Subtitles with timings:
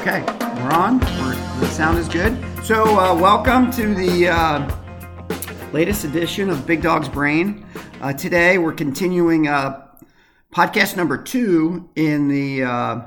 [0.00, 0.22] Okay,
[0.62, 0.98] we're on.
[0.98, 2.34] We're, the sound is good.
[2.64, 7.66] So, uh, welcome to the uh, latest edition of Big Dog's Brain.
[8.00, 9.88] Uh, today, we're continuing uh,
[10.54, 13.00] podcast number two in the uh,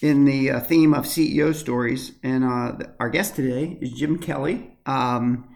[0.00, 2.44] in the uh, theme of CEO stories, and
[2.98, 4.76] our guest today is Jim Kelly.
[4.84, 5.54] Um,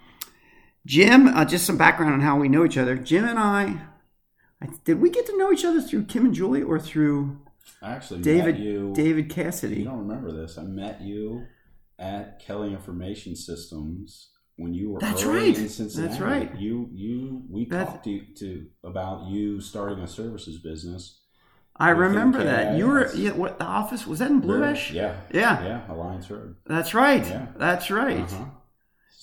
[0.87, 2.97] Jim, just some background on how we know each other.
[2.97, 3.81] Jim and I
[4.85, 7.41] did we get to know each other through Kim and Julie or through
[7.83, 8.93] I actually David met you.
[8.95, 9.83] David Cassidy?
[9.83, 10.59] I don't remember this?
[10.59, 11.47] I met you
[11.99, 15.59] at Kelly Information Systems when you were That's early right.
[15.59, 16.09] in Cincinnati.
[16.11, 16.57] That's right.
[16.59, 21.21] You you we That's- talked to, to about you starting a services business.
[21.79, 22.79] I remember that.
[22.79, 24.91] You were yeah, what the office was that in Blue Ash?
[24.93, 25.17] Yeah.
[25.31, 25.63] Yeah.
[25.63, 25.93] Yeah.
[25.93, 26.57] Alliance Road.
[26.65, 27.23] That's right.
[27.27, 27.47] Yeah.
[27.57, 28.21] That's right.
[28.33, 28.45] Uh-huh.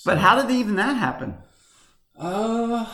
[0.05, 1.35] But how did even that happen?
[2.17, 2.85] Uh,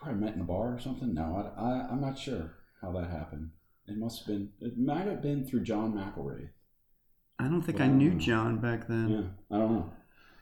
[0.00, 1.14] probably met in a bar or something.
[1.14, 3.50] No, I, I I'm not sure how that happened.
[3.86, 4.50] It must have been.
[4.60, 6.48] It might have been through John McElrath.
[7.38, 9.08] I don't think I knew John back then.
[9.10, 9.56] Yeah.
[9.56, 9.92] I don't know.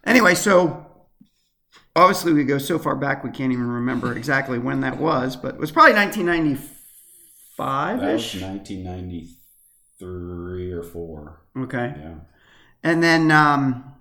[0.05, 0.87] Anyway, so
[1.97, 5.55] obviously we go so far back we can't even remember exactly when that was, but
[5.55, 8.43] it was probably 1995 That was ish.
[8.43, 11.41] 1993 or four.
[11.57, 11.95] Okay.
[11.97, 12.15] Yeah.
[12.83, 13.95] And then um,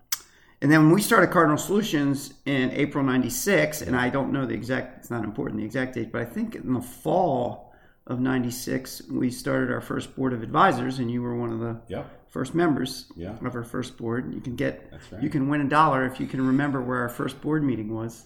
[0.61, 4.53] and then when we started Cardinal Solutions in April 96, and I don't know the
[4.53, 7.70] exact it's not important the exact date, but I think in the fall
[8.07, 11.77] of 96 we started our first board of advisors and you were one of the
[11.88, 12.05] Yep.
[12.30, 13.35] first members Yeah.
[13.45, 14.33] of our first board.
[14.33, 15.21] You can get right.
[15.23, 18.25] you can win a dollar if you can remember where our first board meeting was.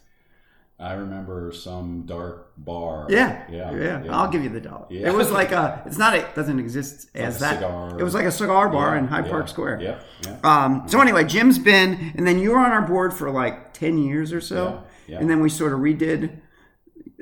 [0.78, 3.08] I remember some dark bar.
[3.09, 3.72] Yeah, Yeah.
[4.03, 4.03] yeah.
[4.18, 4.86] I'll give you the dollar.
[4.90, 5.08] Yeah.
[5.08, 5.81] It was like a.
[5.86, 6.16] It's not.
[6.16, 7.98] It doesn't exist like as a that.
[8.00, 9.80] It was like a cigar bar Yeah, in Hyde yeah, Park Square.
[9.81, 10.00] Yeah.
[10.44, 13.98] Um, so anyway, Jim's been, and then you were on our board for like ten
[13.98, 15.20] years or so, Yeah, yeah.
[15.22, 16.31] and then we sort of redid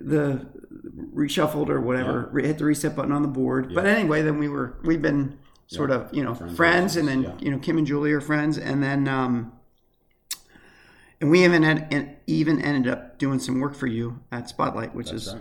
[0.08, 0.46] the
[1.14, 3.74] reshuffled or whatever, re- hit the reset button on the board.
[3.74, 5.38] But anyway, then we were we've been
[5.68, 7.34] sort of you know friends, Friends, and then yeah.
[7.40, 9.54] you know Kim and Julie are friends, and then um,
[11.22, 14.94] and we even had, and even ended up doing some work for you at Spotlight,
[14.94, 15.34] which is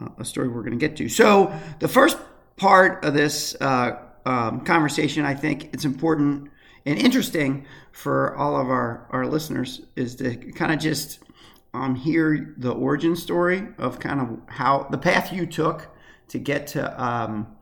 [0.00, 0.10] right.
[0.18, 1.08] a story we're going to get to.
[1.08, 2.18] So the first
[2.56, 6.50] part of this uh, um, conversation, I think it's important
[6.86, 11.20] and interesting for all of our, our listeners is to kind of just
[11.72, 15.88] um, hear the origin story of kind of how the path you took
[16.28, 17.56] to get to um,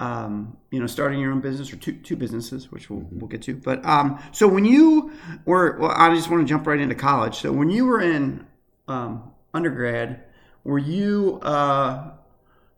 [0.00, 3.42] um, you know starting your own business or two, two businesses which we'll, we'll get
[3.42, 3.54] to.
[3.54, 5.12] But um, so when you
[5.44, 7.36] were well i just want to jump right into college.
[7.36, 8.46] So when you were in
[8.88, 10.24] um, undergrad
[10.64, 12.12] were you uh,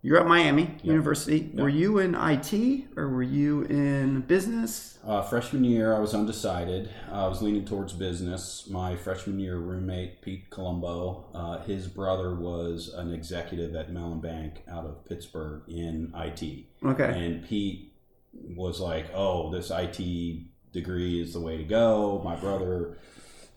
[0.03, 5.63] you're at miami university were you in it or were you in business Uh, freshman
[5.63, 6.91] year, I was undecided.
[7.13, 8.67] I was leaning towards business.
[8.69, 14.65] My freshman year roommate, Pete Colombo, uh, his brother was an executive at Mellon Bank
[14.69, 16.67] out of Pittsburgh in IT.
[16.85, 17.93] okay And Pete
[18.57, 19.99] was like, "Oh, this IT
[20.73, 22.99] degree is the way to go." My brother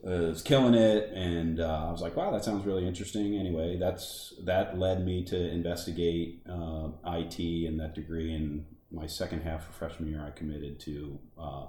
[0.03, 4.33] is killing it, and uh, I was like, "Wow, that sounds really interesting." Anyway, that's
[4.45, 8.33] that led me to investigate uh, IT and that degree.
[8.33, 11.19] And my second half of freshman year, I committed to.
[11.37, 11.65] Uh,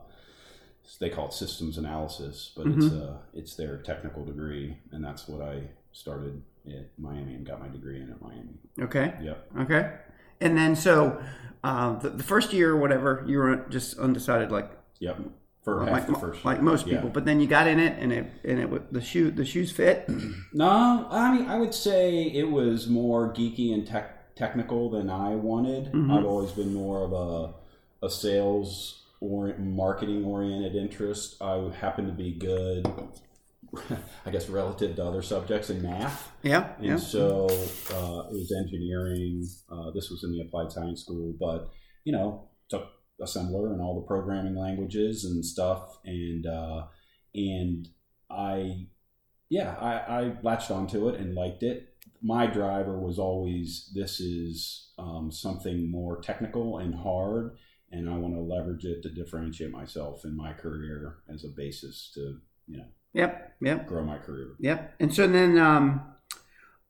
[0.99, 5.41] they call it systems analysis, but it's uh, it's their technical degree, and that's what
[5.41, 5.63] I
[5.93, 8.59] started at Miami and got my degree in at Miami.
[8.83, 9.51] okay Yep.
[9.61, 9.93] okay
[10.41, 11.21] and then so
[11.65, 15.21] uh, the, the first year or whatever you were just undecided like Yep.
[15.63, 16.65] For half like, the first like year.
[16.65, 16.95] most Yeah.
[16.97, 19.71] people but then you got in it and it and it the shoe the shoes
[19.71, 20.09] fit
[20.55, 25.35] No, I mean, I would say it was more geeky and tech, technical than I
[25.35, 25.93] wanted.
[25.93, 26.11] Mm-hmm.
[26.11, 27.55] I've always been more of a
[28.07, 31.37] a sales or marketing oriented interest.
[31.43, 32.87] I happen to be good,
[34.27, 36.31] I guess, relative to other subjects in math.
[36.43, 39.47] yeah And yeah so uh, it was engineering.
[39.71, 41.69] Uh, this was in the applied science school, but
[42.05, 42.50] you know, took
[43.21, 46.87] assembler and all the programming languages and stuff, and uh,
[47.35, 47.89] and
[48.31, 48.87] I,
[49.49, 51.95] yeah, I, I latched onto it and liked it.
[52.23, 57.57] My driver was always this is um, something more technical and hard,
[57.91, 62.11] and I want to leverage it to differentiate myself in my career as a basis
[62.15, 64.55] to you know yep yep grow my career.
[64.61, 64.95] Yep.
[65.01, 66.03] And so then, um,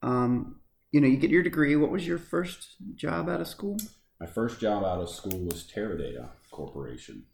[0.02, 0.56] um,
[0.92, 1.76] you know, you get your degree.
[1.76, 3.76] What was your first job out of school?
[4.20, 7.24] My first job out of school was Teradata Corporation.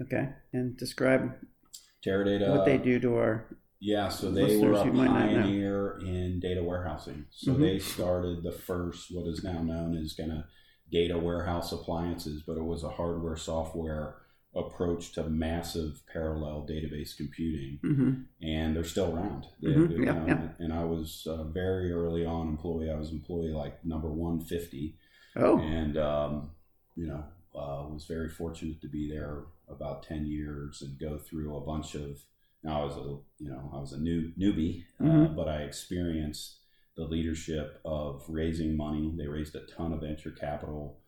[0.00, 0.28] Okay.
[0.52, 1.32] And describe
[2.04, 2.50] Teradata.
[2.56, 3.46] what they do to our.
[3.80, 5.42] Yeah, so they were a who might not know.
[5.42, 7.26] pioneer in data warehousing.
[7.30, 7.60] So Mhm.
[7.60, 10.44] they started the first, what is now known as kind of
[10.92, 14.16] data warehouse appliances, but it was a hardware software
[14.54, 17.78] approach to massive parallel database computing.
[17.82, 18.12] hmm
[18.42, 19.46] And they're still around.
[19.62, 20.48] They- Mhm, yeah, know, yeah.
[20.58, 22.90] And I was uh, very early on employee.
[22.90, 24.98] I was employee like number 150.
[25.36, 25.58] Oh.
[25.58, 26.50] and um,
[26.96, 27.24] you know
[27.54, 31.94] uh, was very fortunate to be there about ten years and go through a bunch
[31.94, 32.18] of.
[32.62, 35.36] Now I was a you know I was a new newbie, uh, Mhm.
[35.36, 36.58] but I experienced
[36.96, 39.12] the leadership of raising money.
[39.16, 41.00] They raised a ton of venture capital.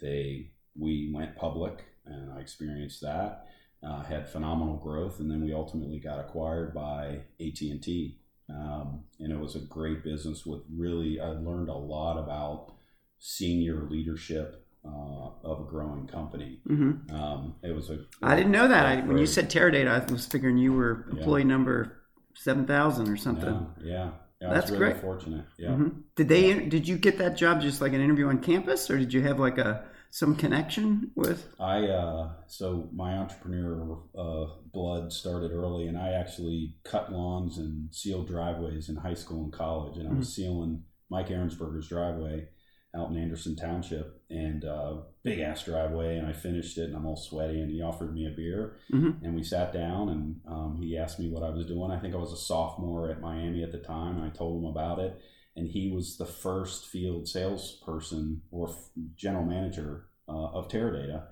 [0.00, 3.46] They we went public, and I experienced that.
[3.82, 8.18] Uh, had phenomenal growth, and then we ultimately got acquired by AT and T,
[8.48, 11.20] um, and it was a great business with really.
[11.20, 12.72] I learned a lot about
[13.18, 16.60] senior leadership uh, of a growing company.
[16.66, 17.98] hmm Um, it was a.
[18.22, 18.86] I didn't know that.
[18.86, 22.02] I, when you said Teradata, I was figuring you were employee number
[22.34, 23.66] seven thousand or something.
[23.82, 24.10] Yeah, yeah.
[24.42, 25.02] yeah That's I was really great.
[25.02, 25.44] fortunate.
[25.58, 25.70] Yeah.
[25.70, 26.02] Mhm.
[26.16, 26.66] Did they?
[26.68, 29.40] Did you get that job just like an interview on campus, or did you have
[29.40, 31.46] like a some connection with?
[31.58, 37.88] I uh, so my entrepreneur uh, blood started early, and I actually cut lawns and
[37.94, 42.48] sealed driveways in high school and college, and I was sealing Mike Aaronsberger's driveway
[42.96, 47.06] out in Anderson Township, and uh, big ass driveway, and I finished it, and I'm
[47.06, 49.22] all sweaty, and he offered me a beer, Mhm.
[49.22, 51.90] and we sat down, and um, he asked me what I was doing.
[51.90, 54.68] I think I was a sophomore at Miami at the time, and I told him
[54.68, 55.20] about it,
[55.56, 61.24] and he was the first field salesperson or f- general manager uh, of Teradata,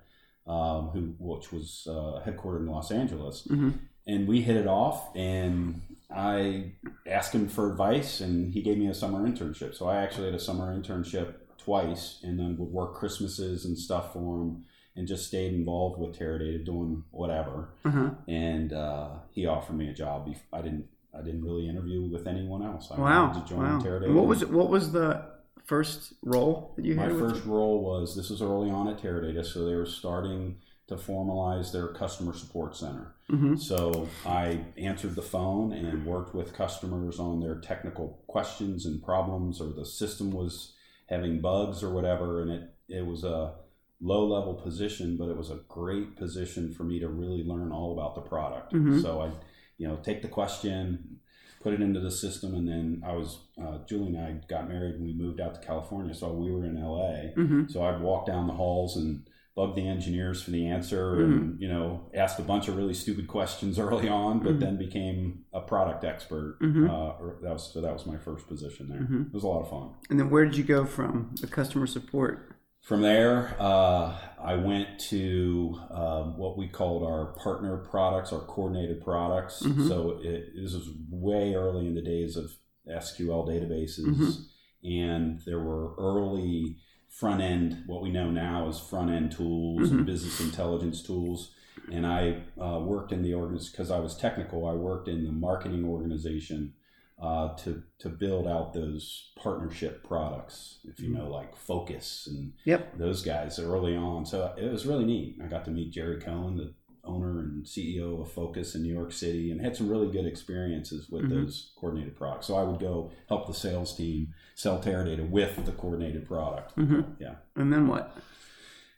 [0.46, 3.70] um, who which was uh, headquartered in Los Angeles, hmm
[4.04, 5.14] and we hit it off.
[5.14, 5.80] And
[6.10, 6.72] I
[7.06, 9.76] asked him for advice, and he gave me a summer internship.
[9.76, 14.12] So I actually had a summer internship twice, and then would work Christmases and stuff
[14.12, 14.64] for him,
[14.96, 18.10] and just stayed involved with Teradata doing whatever Uh-huh.
[18.28, 20.28] and uh, he offered me a job.
[20.52, 20.86] I didn't.
[21.14, 22.90] I didn't really interview with anyone else.
[22.90, 23.26] I Wow.
[23.26, 23.80] wanted to join Wow.
[23.82, 24.06] Teradata.
[24.06, 24.50] And what was it?
[24.50, 25.22] What was the
[25.64, 27.12] first role that you My had?
[27.12, 30.56] with first role was this was early on at Teradata, so they were starting
[30.88, 33.14] to formalize their customer support center.
[33.28, 39.02] hmm So I answered the phone and worked with customers on their technical questions and
[39.02, 40.72] problems, or the system was
[41.12, 43.54] having bugs or whatever, and it it was a
[44.00, 47.92] low level position, but it was a great position for me to really learn all
[47.92, 48.72] about the product.
[48.72, 49.00] Mhm.
[49.00, 49.30] So I,
[49.78, 51.20] you know, take the question,
[51.62, 54.96] put it into the system, and then I was uh, Julie and I got married
[54.96, 57.32] and we moved out to California, so we were in LA.
[57.40, 59.22] hmm So I'd walk down the halls and
[59.54, 63.28] bug the engineers for the answer and, you know, asked a bunch of really stupid
[63.28, 64.60] questions early on, but Mhm.
[64.60, 66.56] then became a product expert.
[66.62, 66.88] Mhm.
[66.88, 69.00] Uh, that was, so that was my first position there.
[69.00, 69.26] Mhm.
[69.26, 69.90] It was a lot of fun.
[70.08, 72.48] And then where did you go from the customer support?
[72.80, 79.02] From there, uh, I went to um, what we called our partner products, our coordinated
[79.04, 79.62] products.
[79.62, 79.86] Mhm.
[79.86, 82.50] So it, this was way early in the days of
[82.88, 84.44] SQL databases, Mhm.
[84.82, 86.78] and there were early
[87.12, 89.90] front end, what we know now as front end tools Mhm.
[89.98, 91.52] and business intelligence tools.
[91.90, 94.66] And I uh, worked in the organization because I was technical.
[94.66, 96.72] I worked in the marketing organization
[97.20, 100.78] uh, to to build out those partnership products.
[100.84, 102.98] If you know, like Focus and Yep.
[102.98, 104.26] those guys early on.
[104.26, 105.38] So it was really neat.
[105.40, 109.12] I got to meet Jerry Cohen, the owner and CEO of Focus in New York
[109.12, 111.30] City, and had some really good experiences with Mhm.
[111.30, 112.46] those coordinated products.
[112.46, 116.72] So I would go help the sales team sell Teradata with the coordinated product.
[116.72, 117.36] hmm Yeah.
[117.56, 118.16] And then what?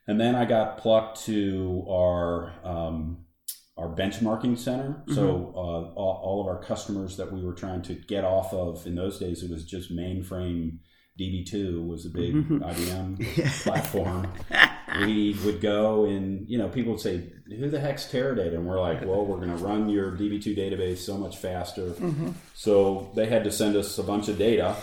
[0.07, 3.19] And then I got plucked to our um,
[3.77, 5.03] our benchmarking center.
[5.09, 8.87] So uh, all, all of our customers that we were trying to get off of
[8.87, 10.79] in those days, it was just mainframe.
[11.19, 12.35] DB2 was a big.
[12.35, 14.33] IBM platform.
[15.01, 18.81] We would go and you know people would say, "Who the heck's Teradata?" And we're
[18.81, 22.31] like, "Well, we're going to run your DB2 database so much faster." Mm-hmm.
[22.55, 24.77] So they had to send us a bunch of data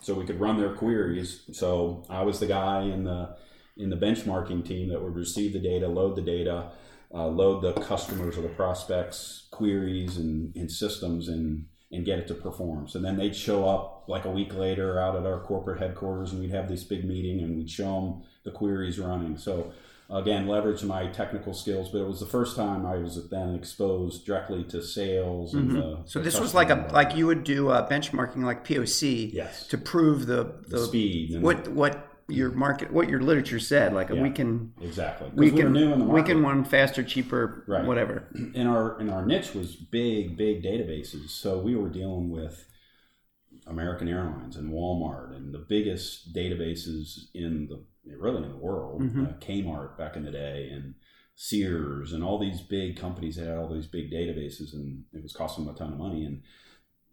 [0.00, 1.42] so we could run their queries.
[1.52, 3.36] So I was the guy in the
[3.76, 6.70] in the benchmarking team that would receive the data, load the data,
[7.12, 12.26] uh, load the customers or the prospects queries and, and systems and and get it
[12.28, 12.88] to perform.
[12.88, 16.40] So then they'd show up like a week later out at our corporate headquarters and
[16.40, 19.36] we'd have this big meeting and we'd show them the queries running.
[19.38, 19.72] So
[20.10, 24.26] again, leverage my technical skills, but it was the first time I was then exposed
[24.26, 25.54] directly to sales.
[25.54, 26.02] And the, Mm-hmm.
[26.06, 29.66] So the this was like a like you would do uh, benchmarking like POC Yes.
[29.68, 34.08] to prove the the the speed what what your market what your literature said like
[34.08, 34.20] Yeah.
[34.20, 37.84] we can exactly we can were new in the we can run faster cheaper Right.
[37.84, 42.66] whatever in our in our niche was big big databases so we were dealing with
[43.68, 47.84] American Airlines and Walmart and the biggest databases in the
[48.16, 49.28] really in the world Mhm.
[49.28, 50.94] uh, Kmart back in the day and
[51.36, 55.32] Sears and all these big companies that had all these big databases and it was
[55.32, 56.42] costing them a ton of money and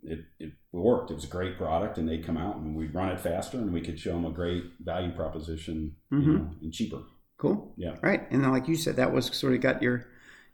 [0.05, 1.11] it, it worked.
[1.11, 3.73] It was a great product, and they'd come out and we'd run it faster, and
[3.73, 6.25] we could show them a great value proposition, Mhm.
[6.25, 7.01] you know, and cheaper.
[7.37, 7.95] cool Yeah.
[8.01, 10.05] right and then like you said that was sort of got your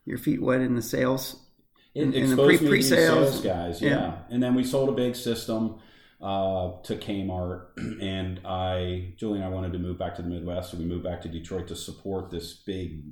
[0.06, 1.46] your feet wet in the sales
[1.94, 3.89] In- in the pre- pre-sales, sales guys, yeah.
[3.89, 4.18] yeah.
[4.32, 5.79] And then we sold a big system.
[6.22, 7.68] uh, to Kmart,
[8.01, 11.06] and I, Julie and I wanted to move back to the Midwest, so we moved
[11.06, 13.03] back to Detroit to support this big,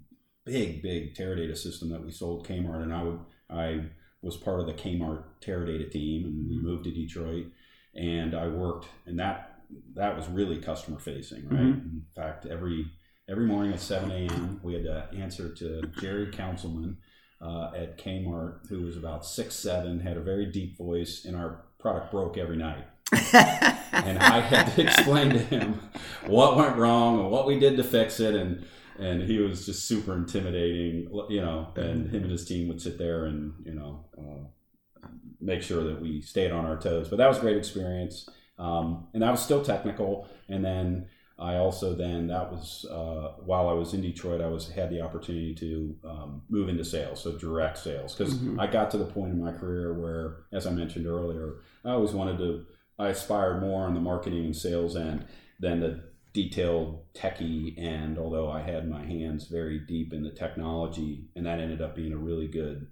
[0.43, 3.85] big, big Teradata system that we sold Kmart, and I would, I
[4.27, 7.47] was part of the Kmart Teradata team, and we moved to Detroit,
[7.95, 9.61] and I worked, and that
[9.95, 11.59] that was really customer facing, right?
[11.59, 12.91] In fact, every
[13.29, 14.59] every morning at 7 a.m.
[14.63, 16.97] we had to answer to Jerry Councilman
[17.41, 21.63] uh, at Kmart, who was about six seven, had a very deep voice, and our
[21.79, 22.85] product broke every night.
[23.33, 25.79] and I had to explain to him
[26.25, 28.65] what went wrong and what we did to fix it, and
[28.99, 31.71] and he was just super intimidating, you know.
[31.75, 35.07] And him and his team would sit there and you know uh,
[35.39, 37.09] make sure that we stayed on our toes.
[37.09, 40.27] But that was a great experience, um, and that was still technical.
[40.49, 41.07] And then
[41.39, 45.01] I also then that was uh, while I was in Detroit, I was had the
[45.01, 48.59] opportunity to um, move into sales, so direct sales, because Mhm.
[48.59, 52.11] I got to the point in my career where, as I mentioned earlier, I always
[52.13, 52.65] wanted to.
[52.99, 55.25] I aspired more on the marketing and sales end
[55.59, 58.17] than the detailed techie end.
[58.17, 62.13] Although I had my hands very deep in the technology, and that ended up being
[62.13, 62.87] a really good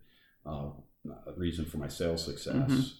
[0.46, 0.70] uh,
[1.36, 2.96] reason for my sales success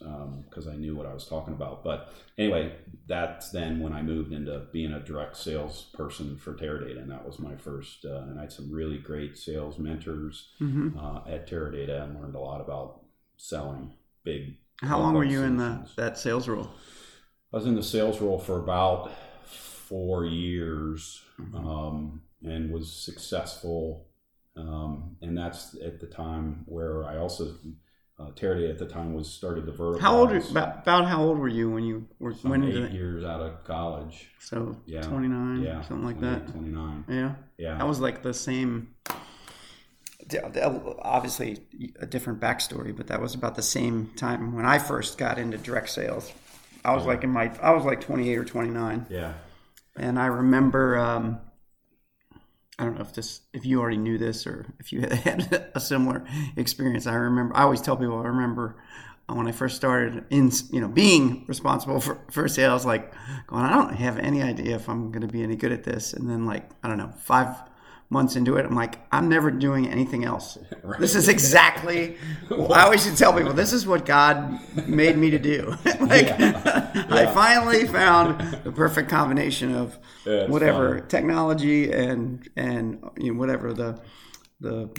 [0.48, 1.84] because I knew what I was talking about.
[1.84, 2.76] But anyway,
[3.08, 7.40] that's then when I moved into being a direct salesperson for Teradata, and that was
[7.40, 8.06] my first.
[8.06, 12.36] Uh, and I had some really great sales mentors hmm uh, at Teradata and learned
[12.36, 13.02] a lot about
[13.38, 14.58] selling big.
[14.82, 16.70] How long were you in the, that sales role?
[17.54, 19.12] I was in the sales role for about
[19.88, 21.22] four years
[21.54, 24.06] um, and was successful.
[24.58, 27.56] Um, and that's at the time where I also
[28.18, 30.00] uh, Teradata at the time was started to verticalize.
[30.00, 30.32] How old?
[30.32, 34.30] About, about how old were you when you were I'm eight years out of college.
[34.40, 35.02] So Yeah.
[35.02, 36.48] twenty nine, Yeah, something like that.
[36.48, 37.06] 29.
[37.10, 38.96] Yeah, Yeah, that was like the same.
[41.04, 41.60] Obviously,
[42.00, 45.58] a different backstory, but that was about the same time when I first got into
[45.58, 46.32] direct sales.
[46.84, 49.34] I was like in my, I was like twenty eight or twenty nine, yeah.
[49.96, 50.98] And I remember.
[50.98, 51.40] Um,
[52.78, 55.80] I don't know if this, if you already knew this, or if you had a
[55.80, 56.26] similar
[56.58, 57.08] experience.
[57.08, 57.56] I remember.
[57.56, 58.20] I always tell people.
[58.20, 58.76] I remember
[59.28, 63.12] when I first started in, you know, being responsible for, for sales, like
[63.48, 66.14] going, I don't have any idea if I'm going to be any good at this.
[66.14, 67.56] And then, like, I don't know, five
[68.10, 70.58] months into it, I'm like, I'm never doing anything else.
[70.86, 71.00] Right.
[71.00, 72.16] This is exactly.
[72.52, 75.70] I always should tell people this is what God made me to do.
[76.00, 77.08] like, Yeah.
[77.10, 79.98] I finally found the perfect combination of
[80.28, 81.08] Yeah, whatever fun.
[81.08, 84.00] technology and and you know, whatever the
[84.60, 84.92] the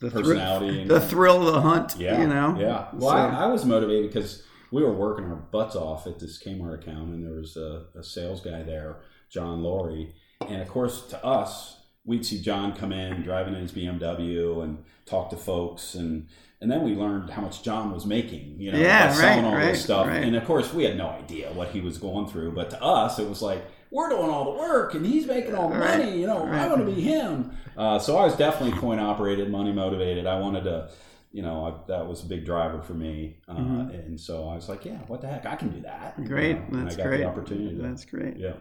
[0.00, 1.96] the Personality and- the thrill of the hunt.
[1.98, 2.56] Yeah, you know.
[2.58, 2.88] Yeah.
[2.94, 6.42] Well, So- I, I was motivated because we were working our butts off at this
[6.42, 8.96] Kmart account, and there was a, a sales guy there,
[9.28, 10.14] John Laurie,
[10.48, 11.75] and of course, to us,
[12.06, 16.26] we'd see John come in driving in his BMW and talk to folks, and
[16.60, 19.56] and then we learned how much John was making, you know, Yeah, selling right, all
[19.56, 20.22] right, this stuff, right.
[20.24, 23.18] and of course, we had no idea what he was going through, but to us,
[23.18, 23.62] it was like.
[23.92, 26.18] We're doing all the work, and he's making all the money.
[26.20, 27.56] You know, I want to be him.
[27.78, 30.26] Uh, so I was definitely coin operated, money motivated.
[30.26, 30.90] I wanted to,
[31.32, 33.36] you know, I, that was a big driver for me.
[33.48, 36.14] Uh, And so I was like, yeah, what the heck, I can do that.
[36.18, 36.32] you Mm-hmm.
[36.34, 37.16] Great, know, and that's I got great.
[37.18, 37.78] the opportunity.
[37.80, 38.36] That's great.
[38.38, 38.54] yeah.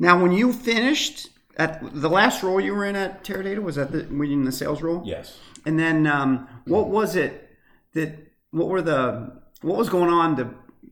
[0.00, 3.92] Now, when you finished at the last role you were in at Teradata, was that
[3.92, 5.02] the, were you in the sales role?
[5.04, 5.38] Yes.
[5.64, 7.50] And then, um, what was it
[7.94, 8.32] that?
[8.50, 9.42] What were the?
[9.62, 10.50] What was going on to,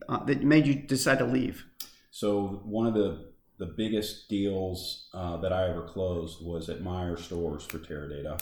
[0.09, 1.65] uh, that made you decide to leave?
[2.11, 7.19] So one of the the biggest deals uh, that I ever closed was at Meijer
[7.19, 8.41] Stores for Teradata,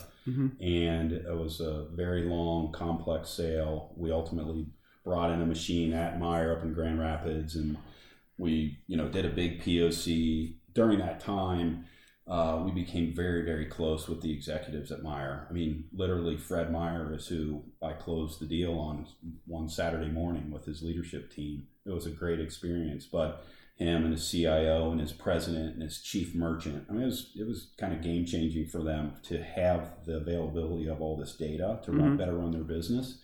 [0.61, 3.93] and it was a very long, complex sale.
[3.97, 4.67] We ultimately
[5.03, 7.77] brought in a machine at Meijer up in Grand Rapids, and
[8.37, 10.55] we you know did a big POC.
[10.73, 11.85] During that time,
[12.27, 15.49] uh, we became very very close with the executives at Meijer.
[15.49, 19.07] I mean, literally, Fred Meijer is who I closed the deal on
[19.45, 21.67] one Saturday morning with his leadership team.
[21.85, 23.43] It was a great experience, but
[23.75, 26.85] him and his CIO and his president and his chief merchant.
[26.87, 30.17] I mean, it was it was kind of game changing for them to have the
[30.17, 33.17] availability of all this data to run better run their business.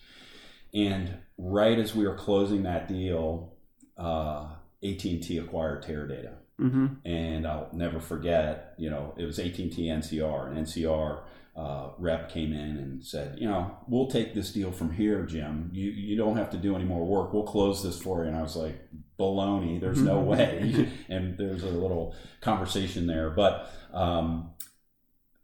[0.73, 3.53] And right as we were closing that deal,
[3.97, 4.47] uh,
[4.83, 7.07] AT and T acquired Teradata, Mm-hmm.
[7.07, 8.73] and I'll never forget.
[8.77, 11.21] You know, it was AT and T NCR, and NCR.
[11.55, 15.71] Uh, rep came in and said, you know, we'll take this deal from here, Jim.
[15.73, 17.33] You you don't have to do any more work.
[17.33, 18.27] We'll close this for you.
[18.27, 18.79] And I was like,
[19.19, 19.79] baloney.
[19.79, 20.89] There's no way.
[21.09, 24.51] and there's a little conversation there, but um,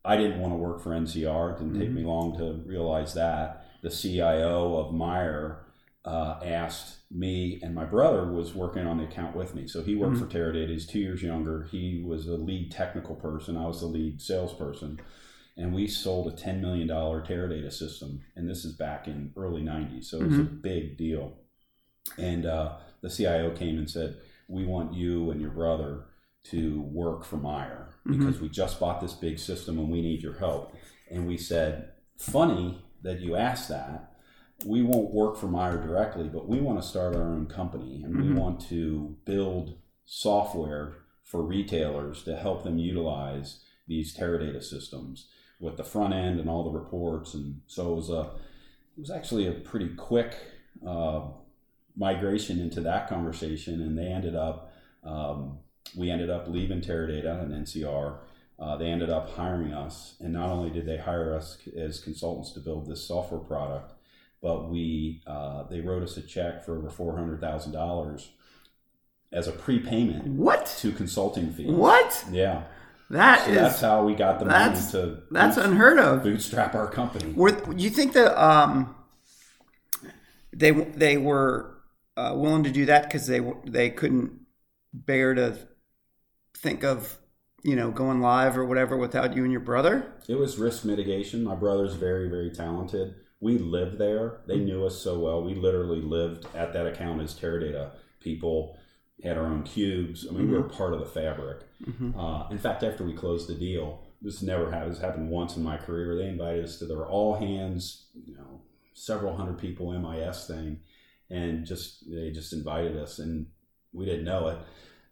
[0.05, 1.53] I didn't want to work for NCR.
[1.53, 3.65] It didn't take me long to realize that.
[3.82, 5.58] The CIO of Meijer
[6.05, 9.67] uh, asked me, and my brother was working on the account with me.
[9.67, 10.38] So he worked for mm-hmm.
[10.38, 10.70] Teradata.
[10.70, 11.67] He's two years younger.
[11.72, 13.55] He was the lead technical person.
[13.55, 15.00] I was the lead salesperson.
[15.55, 18.22] And we sold a $10 million Teradata system.
[18.36, 20.05] And this is back in early 90s.
[20.05, 20.62] So it was a mm-hmm.
[20.62, 21.34] big deal.
[22.17, 24.17] And uh, the CIO came and said,
[24.48, 26.05] we want you and your brother
[26.46, 28.17] to work for Meijer mm-hmm.
[28.17, 30.75] because we just bought this big system and we need your help.
[31.12, 34.12] And we said, funny that you asked that.
[34.65, 38.17] We won't work for Meijer directly, but we want to start our own company and
[38.17, 40.93] we want to build software
[41.24, 45.27] for retailers to help them utilize these Teradata systems
[45.60, 47.34] with the front end and all the reports.
[47.34, 48.22] And so it was a,
[48.98, 50.36] it was actually a pretty quick
[50.86, 51.22] uh,
[51.96, 55.60] migration into that conversation, and they ended up, um,
[55.98, 58.17] we ended up leaving Teradata and NCR.
[58.60, 62.51] Uh, they ended up hiring us, and not only did they hire us as consultants
[62.51, 63.93] to build this software product,
[64.44, 68.30] but we uh, they wrote us a check for over four hundred thousand dollars
[69.32, 70.68] as a prepayment What?
[70.82, 71.72] to consulting fees.
[71.72, 72.24] What?
[72.32, 72.66] Yeah,
[73.10, 76.22] That so is that's how we got the money that's to that's boot- unheard of.
[76.22, 77.32] bootstrap our company.
[77.34, 78.94] Were you think that um,
[80.52, 81.78] they they were
[82.18, 84.34] uh, willing to do that because they they couldn't
[84.94, 85.58] bear to
[86.58, 87.18] think of
[87.64, 90.12] you know going live or whatever without you and your brother?
[90.28, 91.44] It was risk mitigation.
[91.44, 93.16] My brother's very, very talented.
[93.44, 94.38] We lived there.
[94.48, 95.44] They knew us so well.
[95.44, 98.78] We literally lived at that account as Teradata people,
[99.22, 100.26] had our own cubes.
[100.28, 101.58] I mean, we were part of the fabric.
[102.18, 104.94] Uh, in fact, after we closed the deal, this never happened.
[104.94, 106.16] This happened once in my career.
[106.16, 108.62] They invited us to their all hands, you know,
[108.94, 110.80] several hundred people MIS thing,
[111.30, 113.48] and just they just invited us, and
[113.92, 114.58] we didn't know it,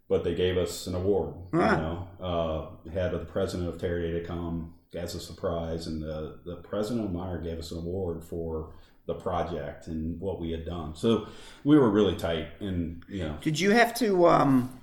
[0.08, 1.34] but they gave us an award.
[1.52, 6.58] You know, uh, had the president of Teradata come as a surprise, and the the
[6.58, 8.74] president of Meijer gave us an award for
[9.08, 10.96] the project and what we had done.
[10.96, 11.28] So
[11.64, 14.80] we were really tight, and you know, Did you have to um,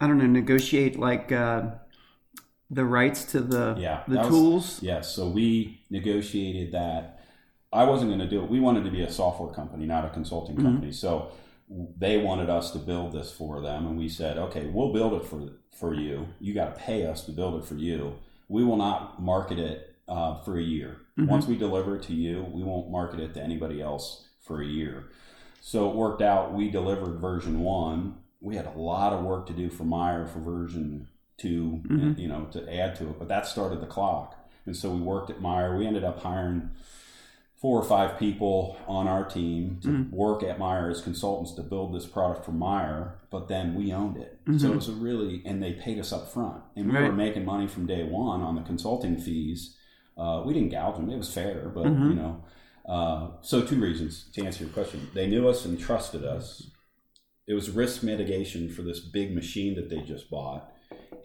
[0.00, 1.70] I don't know negotiate like uh,
[2.70, 4.82] the rights to the Yeah, the was- tools?
[4.82, 7.12] Yes, so we negotiated that.
[7.72, 8.48] I wasn't going to do it.
[8.50, 10.92] We wanted to be a software company, not a consulting company.
[10.92, 11.32] So
[11.98, 15.24] they wanted us to build this for them, and we said, "Okay, we'll build it
[15.26, 15.40] for
[15.76, 16.26] for you.
[16.40, 18.14] You got to pay us to build it for you.
[18.48, 20.98] We will not market it uh, for a year.
[21.28, 24.66] Once we deliver it to you, we won't market it to anybody else for a
[24.66, 25.08] year."
[25.60, 26.52] So it worked out.
[26.54, 28.18] We delivered version one.
[28.40, 31.82] We had a lot of work to do for Meijer for version 2
[32.18, 33.18] you know, to add to it.
[33.18, 34.36] But that started the clock.
[34.64, 35.78] And so we worked at Meijer.
[35.78, 36.70] We ended up hiring
[37.60, 41.94] four or five people on our team to work at Meijer as consultants to build
[41.94, 43.12] this product for Meijer.
[43.30, 44.38] But then we owned it.
[44.60, 46.62] So it was a really, and they paid us up front.
[46.76, 49.76] And we were making money from day one on the consulting fees.
[50.18, 51.10] Uh, we didn't gouge them.
[51.10, 52.44] It was fair, but you know.
[52.86, 56.70] Uh, so two reasons to answer your question: they knew us and trusted us.
[57.46, 60.70] It was risk mitigation for this big machine that they just bought,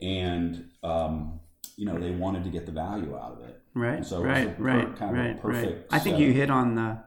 [0.02, 1.40] and um,
[1.76, 3.61] you know they wanted to get the value out of it.
[3.74, 5.42] Right, So right, per- right, kind of right, right.
[5.42, 6.98] perfect I think you hit on the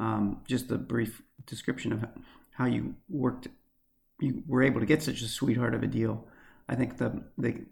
[0.00, 2.04] um, just the brief description of
[2.52, 3.48] how you worked.
[4.20, 6.26] You were able to get such a sweetheart of a deal.
[6.68, 7.64] I think the the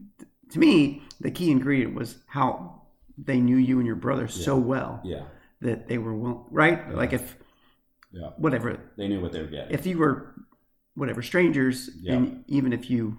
[0.50, 2.82] to me the key ingredient was how
[3.18, 5.24] they knew you and your brother so well Yeah,
[5.60, 6.94] that they were will, right.
[6.94, 7.36] Like if
[8.12, 9.74] yeah, whatever they knew what they were getting.
[9.74, 10.34] if you were
[10.94, 12.14] whatever strangers Yeah.
[12.14, 13.18] and even if you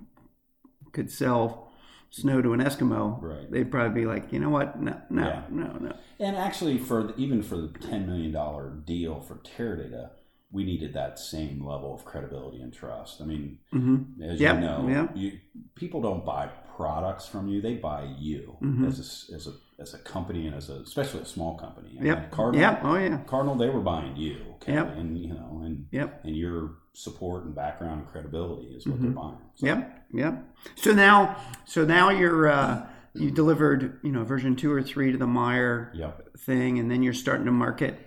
[0.93, 1.66] could sell
[2.09, 3.51] snow to an Eskimo, Right.
[3.51, 5.41] they'd probably be like, you know what, no, no, Yeah.
[5.49, 5.93] no, no.
[6.19, 10.11] And actually, for the, even for the ten million dollar deal for Teradata,
[10.51, 13.21] we needed that same level of credibility and trust.
[13.21, 15.11] I mean, hmm as Yep, you know, yep.
[15.15, 15.39] you,
[15.75, 18.85] people don't buy products from you; they buy you Mm-hmm.
[18.87, 21.97] as a, as a as a company and as a especially a small company.
[21.99, 22.79] I mean, Cardinal, Yep.
[22.83, 23.17] Oh yeah.
[23.27, 24.73] Cardinal, they were buying you, okay?
[24.73, 24.95] Yep.
[24.97, 26.21] and you know, and Yep.
[26.23, 29.37] and your support and background and credibility is what they're buying.
[29.55, 30.05] So, Yep.
[30.13, 30.43] Yep.
[30.75, 35.17] So now, so now you're uh, you delivered you know version two or three to
[35.17, 36.37] the Meijer Yep.
[36.39, 37.99] thing, and then you're starting to market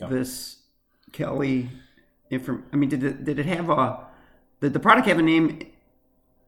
[0.00, 0.10] Yep.
[0.10, 0.58] this
[1.12, 1.70] Kelly.
[2.30, 4.06] Inform- I mean, did it, did it have a
[4.60, 5.60] did the product have a name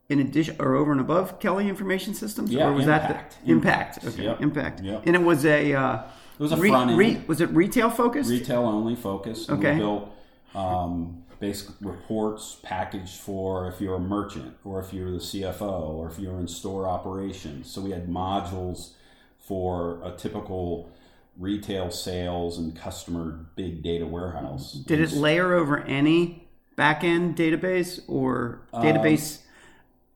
[0.09, 2.53] in addition or over and above Kelly Information Systems?
[2.53, 3.09] Yeah, or was Impact.
[3.09, 4.05] that the Impact?
[4.05, 4.41] Okay, Yep.
[4.43, 4.81] Impact.
[4.83, 5.03] Yep.
[5.07, 6.03] And it was a uh,
[6.39, 7.27] It was a front end.
[7.27, 8.31] was it retail focused?
[8.31, 9.49] retail only focused.
[9.49, 9.73] and Okay.
[9.75, 10.11] We built
[10.55, 16.09] um, basic reports packaged for if you're a merchant or if you're the CFO or
[16.09, 17.71] if you're in store operations.
[17.71, 18.91] So we had modules
[19.39, 20.91] for a typical
[21.39, 24.75] retail sales and customer big data warehouse.
[24.75, 29.41] Did it layer over any backend database or database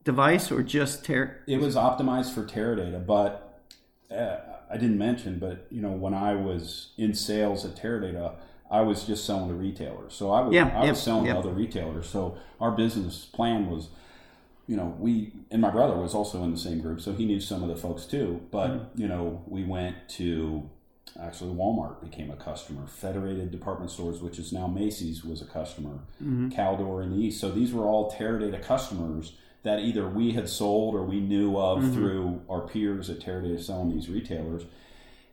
[0.05, 3.61] device or just ter- it was optimized for Teradata, but
[4.11, 4.37] uh,
[4.71, 8.35] I didn't mention, but you know, when I was in sales at Teradata,
[8.71, 10.15] I was just selling to retailers.
[10.15, 11.35] So I was, Yeah, I yep, was selling yep.
[11.37, 12.09] to other retailers.
[12.09, 13.89] So our business plan was,
[14.67, 17.41] you know, we and my brother was also in the same group, so he knew
[17.41, 18.41] some of the folks too.
[18.51, 19.01] But Mm-hmm.
[19.03, 20.69] you know, we went to
[21.21, 22.89] Actually, Walmart became a customer.
[22.89, 26.01] Federated Department Stores, which is now Macy's, was a customer.
[26.21, 26.49] Mm-hmm.
[26.49, 27.41] Caldor in the East.
[27.41, 31.79] So these were all Teradata customers that either we had sold or we knew of
[31.79, 31.95] Mm-hmm.
[31.95, 34.65] through our peers at Teradata selling these retailers.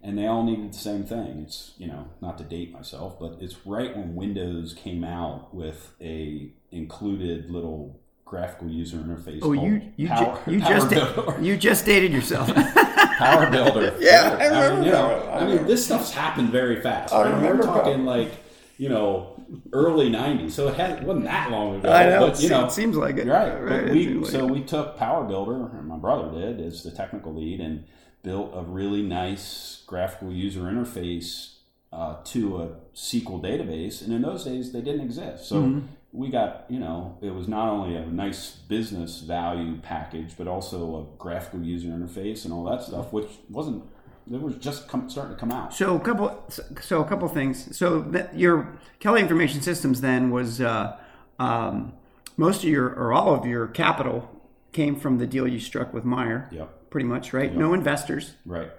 [0.04, 1.44] And they all needed the same thing.
[1.46, 5.94] It's, you know, not to date myself, but it's right when Windows came out with
[6.02, 9.40] a included little graphical user interface.
[9.44, 11.42] Oh, called you you, Power, ju- you Power just Builder.
[11.42, 12.52] you just dated yourself.
[13.18, 13.96] Power Builder.
[14.00, 15.42] Yeah, I mean, remember you know, that.
[15.42, 17.14] I mean, this stuff's happened very fast.
[17.14, 18.32] I remember We're talking like,
[18.78, 20.52] you know, early '90s.
[20.52, 21.92] So it, had, it wasn't that long ago.
[21.92, 22.20] I know.
[22.22, 23.28] but, it, you know, it seems like it.
[23.28, 23.54] right.
[23.54, 23.70] Right.
[23.70, 24.52] But it we, seems like so it.
[24.52, 27.84] we took Power Builder, and my brother did, as the technical lead, and
[28.24, 31.56] built a really nice graphical user interface
[31.92, 34.02] uh, to a SQL database.
[34.02, 35.48] And in those days, they didn't exist.
[35.48, 35.88] So Mm-hmm.
[36.14, 40.78] we got, you know, it was not only a nice business value package, but also
[41.02, 43.84] a graphical user interface and all that stuff, which wasn't.
[44.32, 45.74] It was just come, starting to come out.
[45.74, 46.46] So a couple,
[46.80, 47.76] so a couple things.
[47.76, 50.96] So that your Kelly Information Systems then was uh,
[51.40, 51.94] um,
[52.38, 54.30] most of your or all of your capital
[54.72, 56.70] came from the deal you struck with Meijer, Yep.
[56.92, 57.56] Pretty much, right?
[57.56, 58.70] No investors, Right.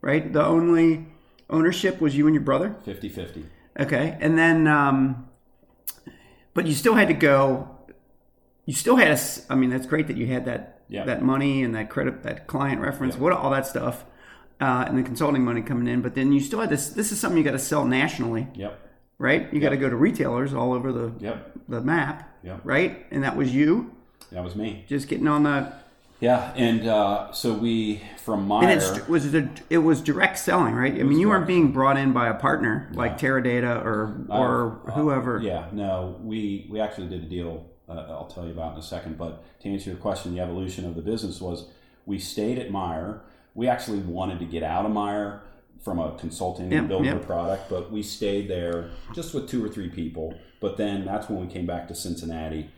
[0.00, 0.32] right?
[0.32, 1.06] The only
[1.50, 2.76] ownership was you and your brother.
[2.84, 3.46] 50 50.
[3.80, 5.26] Okay, and then, um,
[6.54, 7.68] but you still had to go.
[8.66, 9.18] You still had a.
[9.50, 11.04] I mean, that's great that you had that Yeah.
[11.06, 14.04] that money and that credit, that client reference, what all that stuff,
[14.60, 16.02] uh, and the consulting money coming in.
[16.02, 16.90] But then you still had this.
[16.90, 18.78] This is something you got to sell nationally, Yep.
[19.18, 19.52] right?
[19.52, 21.52] You got to go to retailers all over the Yep.
[21.68, 22.60] the map, Yep.
[22.64, 23.06] right?
[23.10, 23.92] And that was you
[24.30, 24.84] That was me.
[24.86, 25.72] just getting on the.
[26.22, 26.52] Yeah.
[26.54, 28.96] And uh, so we, from And Meijer.
[28.98, 30.92] it's, was it, it was direct selling, right?
[30.94, 34.92] I mean, you weren't being brought in by a partner like Teradata or or Uh,
[34.92, 35.40] whoever.
[35.42, 37.66] Yeah, no, we we actually did a deal.
[37.88, 39.18] Uh, I'll tell you about in a second.
[39.18, 41.66] But to answer your question, the evolution of the business was
[42.06, 43.20] we stayed at Meijer.
[43.54, 45.40] We actually wanted to get out of Meijer
[45.80, 47.22] from a consulting Yep, and building yep.
[47.22, 50.38] a product, but we stayed there just with two or three people.
[50.60, 52.70] But then that's when we came back to Cincinnati,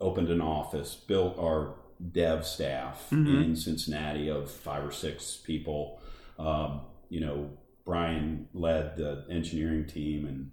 [0.00, 1.74] opened an office, built our
[2.12, 3.42] dev staff Mm-hmm.
[3.42, 6.00] in Cincinnati of five or six people.
[6.38, 7.50] Um, you know,
[7.84, 10.50] Brian led the engineering team, and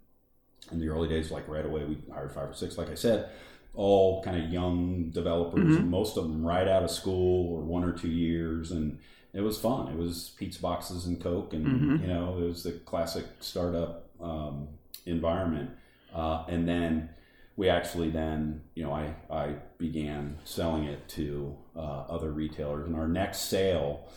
[0.72, 2.78] in the early days, like right away, we hired five or six.
[2.78, 3.30] Like I said,
[3.74, 5.90] all kind of young developers, Mm-hmm.
[5.90, 9.00] most of them right out of school or one or two years, and
[9.34, 9.88] it was fun.
[9.90, 12.02] It was pizza boxes and Coke, and Mm-hmm.
[12.02, 14.68] you know, it was the classic startup um,
[15.06, 15.70] environment.
[16.14, 17.10] Uh, and then
[17.58, 22.86] we actually then, you know, I, I began selling it to uh, other retailers.
[22.88, 24.08] And our next sale,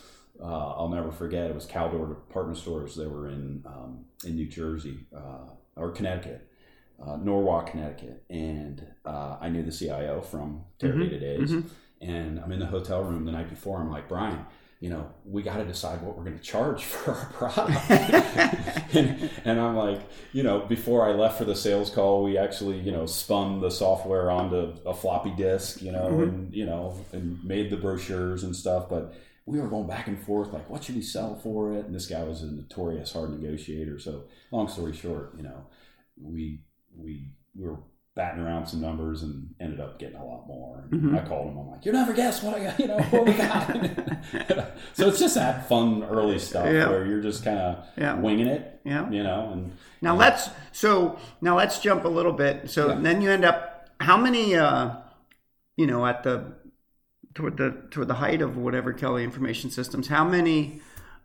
[0.41, 2.95] uh, I'll never forget, it was Caldor Department Stores.
[2.95, 6.47] They were in um, in New Jersey uh, or Connecticut,
[7.03, 11.51] uh, Norwalk, Connecticut, and uh, I knew the CIO from Teradata days.
[11.99, 13.79] And I'm in the hotel room the night before.
[13.79, 14.45] I'm like, Brian,
[14.81, 17.89] you know, we got to decide what we're going to charge for our product.
[18.95, 20.01] and, and I'm like,
[20.33, 23.69] you know, before I left for the sales call, we actually, you know, spun the
[23.69, 26.23] software onto a floppy disk, you know, mm-hmm.
[26.23, 28.89] and, you know, and made the brochures and stuff.
[28.89, 29.13] But
[29.45, 31.85] we were going back and forth, like, what should we sell for it?
[31.85, 33.99] And this guy was a notorious hard negotiator.
[33.99, 35.67] So, long story short, you know,
[36.19, 36.63] we,
[36.97, 37.77] we, we were
[38.15, 40.85] batting around some numbers and ended up getting a lot more.
[40.91, 41.57] And I called him.
[41.57, 42.79] I'm like, "You never guess what I got.
[42.79, 43.67] You know what we got."
[44.93, 46.89] so it's just that fun early stuff Yeah.
[46.89, 48.15] where you're just kind of Yeah.
[48.15, 48.81] winging it.
[48.83, 49.09] Yeah.
[49.09, 49.71] You know, and
[50.01, 52.69] Now let's so now let's jump a little bit.
[52.69, 52.99] So Yeah.
[52.99, 54.95] then you end up how many uh
[55.77, 56.53] you know at the
[57.33, 60.81] toward the toward the height of whatever Kelly Information Systems, how many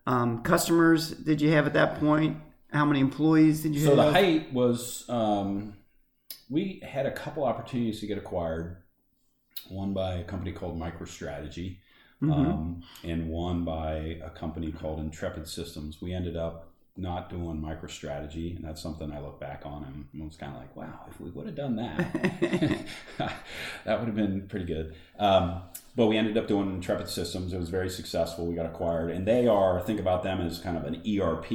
[0.06, 2.36] um, customers did you have at that point?
[2.72, 4.06] How many employees did you so have?
[4.06, 5.74] the height was um,
[6.48, 8.76] we had a couple opportunities to get acquired.
[9.68, 11.78] One by a company called MicroStrategy,
[12.22, 12.32] Mm-hmm.
[12.32, 16.00] um, and one by a company called Intrepid Systems.
[16.00, 20.36] We ended up not doing MicroStrategy, and that's something I look back on and was
[20.36, 22.86] kind of like, wow, if we would have done that,
[23.84, 24.94] that would have been pretty good.
[25.18, 25.60] Um,
[25.94, 27.52] but we ended up doing Intrepid Systems.
[27.52, 28.46] It was very successful.
[28.46, 31.50] We got acquired, and they are think about them as kind of an ERP.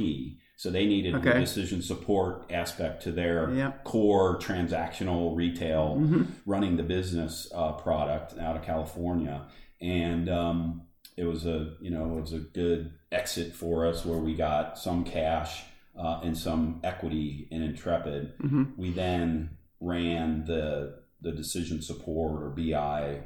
[0.62, 1.30] So they needed Okay.
[1.32, 3.72] a decision support aspect to their Yeah.
[3.82, 6.00] core transactional retail
[6.46, 9.42] running the business uh, product out of California,
[9.80, 10.82] and um,
[11.16, 14.78] it was a you know it was a good exit for us where we got
[14.78, 15.64] some cash
[15.98, 18.34] uh, and some equity in Intrepid.
[18.76, 23.22] We then ran the the decision support or BI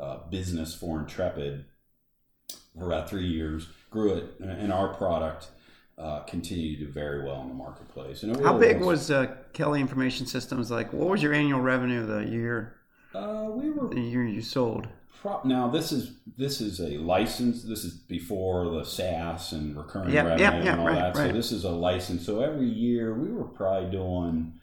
[0.00, 1.64] uh, business for Intrepid
[2.76, 5.46] for about three years, grew it, and our product
[6.00, 8.22] uh, continued to do very well in the marketplace.
[8.22, 10.70] And how big was uh, Kelly Information Systems?
[10.70, 12.76] Like, what was your annual revenue the year
[13.14, 14.88] Uh, we were the year you sold?
[15.20, 17.62] Pro- now this is this is a license.
[17.64, 21.16] This is before the SaaS and recurring Yep, revenue yep, yep, and all right, that.
[21.16, 22.24] So this is a license.
[22.24, 24.54] So every year we were probably doing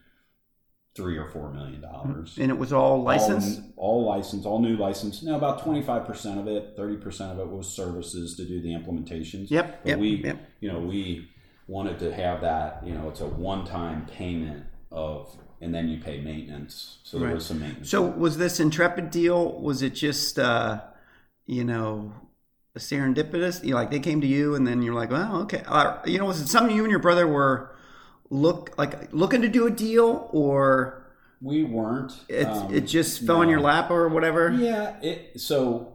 [0.97, 2.37] three or four million dollars.
[2.41, 3.61] And it was all licensed.
[3.77, 5.21] All, all license, all new license.
[5.23, 8.59] Now about twenty five percent of it, thirty percent of it was services to do
[8.61, 9.49] the implementations.
[9.51, 10.37] Yep, But yep, we, yep.
[10.59, 11.29] you know, we
[11.67, 12.81] wanted to have that.
[12.85, 16.97] You know, it's a one time payment of, and then you pay maintenance.
[17.03, 17.35] So there Right.
[17.35, 17.89] was some maintenance.
[17.91, 19.61] So was this Intrepid deal?
[19.61, 20.81] Was it just uh,
[21.45, 22.11] you know
[22.77, 23.63] serendipitous?
[23.63, 25.63] You know, like they came to you and then you're like, well, okay.
[25.67, 27.71] Uh, you know, was it something you and your brother were
[28.29, 31.07] look like looking to do a deal, or
[31.41, 32.13] we weren't.
[32.27, 33.51] it um, it just fell in no.
[33.51, 34.51] your lap or whatever?
[34.51, 35.93] Yeah, it so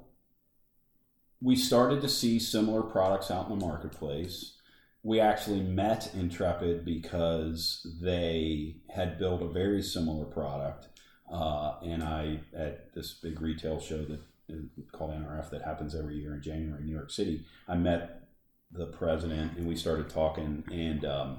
[1.41, 4.55] we started to see similar products out in the marketplace.
[5.03, 10.89] We actually met Intrepid because they had built a very similar product,
[11.33, 14.57] uh, and I at this big retail show that uh,
[14.93, 17.43] called NRF that happens every year in January in New York City.
[17.69, 18.29] I met
[18.71, 21.39] the president and we started talking, and um,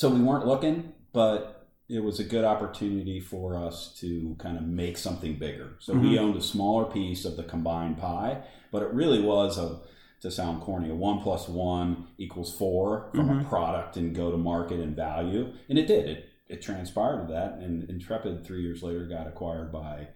[0.00, 4.64] so we weren't looking, but it was a good opportunity for us to kind of
[4.64, 5.68] make something bigger.
[5.78, 9.80] So we owned a smaller piece of the combined pie, but it really was a
[10.22, 14.38] to sound corny, a one plus one equals four from a product and go to
[14.38, 16.08] market and value, and it did.
[16.08, 20.08] It it transpired to that, and Intrepid three years later got acquired by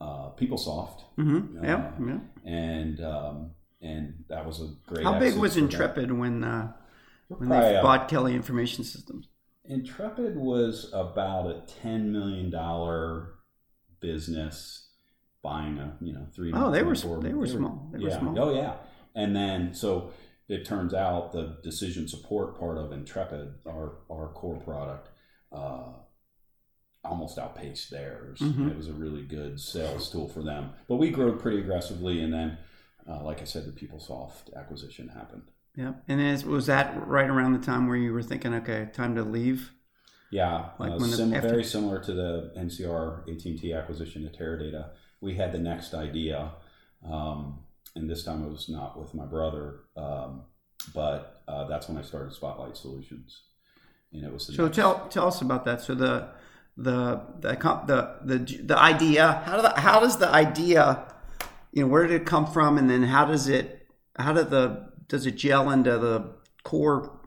[0.00, 1.64] uh, PeopleSoft, Mm-hmm.
[1.64, 2.18] Yeah, Uh, yeah.
[2.44, 5.04] and um, and that was a great.
[5.04, 5.56] How big was.
[5.56, 6.72] Intrepid when uh,
[7.28, 9.28] when Probably, they uh, bought Kelly Information Systems?
[9.64, 13.34] Intrepid was about a ten million dollar
[14.00, 14.88] business
[15.42, 16.52] buying a you know three.
[16.54, 17.88] Oh, they were four- they were small.
[17.92, 18.18] They were yeah.
[18.18, 18.38] small.
[18.38, 18.74] Oh yeah.
[19.14, 20.10] And then so
[20.48, 25.08] it turns out the decision support part of Intrepid, our our core product,
[25.52, 25.92] uh,
[27.04, 28.40] almost outpaced theirs.
[28.40, 28.70] Mhm.
[28.70, 30.72] It was a really good sales tool for them.
[30.88, 32.58] But we grew pretty aggressively, and then,
[33.08, 35.50] uh, like I said, the PeopleSoft acquisition happened.
[35.76, 39.16] Yeah, and is, was that right around the time where you were thinking, okay, time
[39.16, 39.72] to leave?
[40.30, 44.90] Yeah, Like uh, when the- after- very similar to the NCR AT&T acquisition of Teradata.
[45.20, 46.52] We had the next idea,
[47.08, 47.60] um,
[47.96, 50.42] and this time it was not with my brother, um,
[50.94, 53.42] but uh, that's when I started Spotlight Solutions,
[54.12, 55.80] and it was the So next- tell tell us about that.
[55.80, 56.28] So the
[56.76, 57.54] the the
[57.86, 61.06] the the, the idea how do the, how does the idea
[61.72, 63.86] you know where did it come from and then how does it
[64.18, 66.30] how did the does it gel into the
[66.62, 67.18] core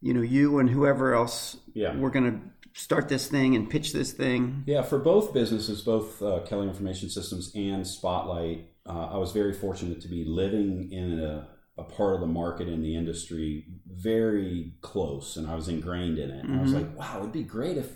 [0.00, 1.94] you know you and whoever else Yeah.
[1.96, 2.40] we're going to
[2.80, 7.10] start this thing and pitch this thing Yeah, for both businesses, both uh, Kelly Information
[7.10, 12.14] Systems and Spotlight, uh, I was very fortunate to be living in a, a part
[12.14, 16.44] of the market in the industry very close, and I was ingrained in it.
[16.44, 17.90] And I was like, wow, it'd be great if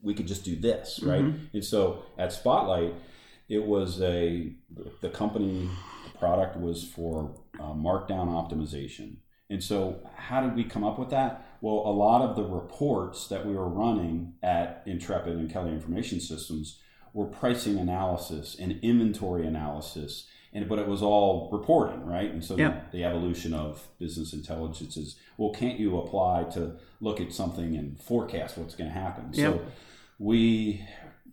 [0.00, 1.24] we could just do this, right?
[1.52, 2.94] And so at Spotlight,
[3.48, 4.52] it was a
[5.00, 5.68] the company
[6.04, 9.16] the product was for uh, markdown optimization.
[9.50, 11.46] And so, how did we come up with that?
[11.60, 16.20] Well, a lot of the reports that we were running at Intrepid and Kelly Information
[16.20, 16.80] Systems
[17.12, 22.30] were pricing analysis and inventory analysis, and but it was all reporting, right?
[22.30, 22.80] And so, Yeah.
[22.90, 27.76] the, the evolution of business intelligence is well, can't you apply to look at something
[27.76, 29.30] and forecast what's going to happen?
[29.32, 29.50] Yeah.
[29.50, 29.60] So,
[30.18, 30.86] we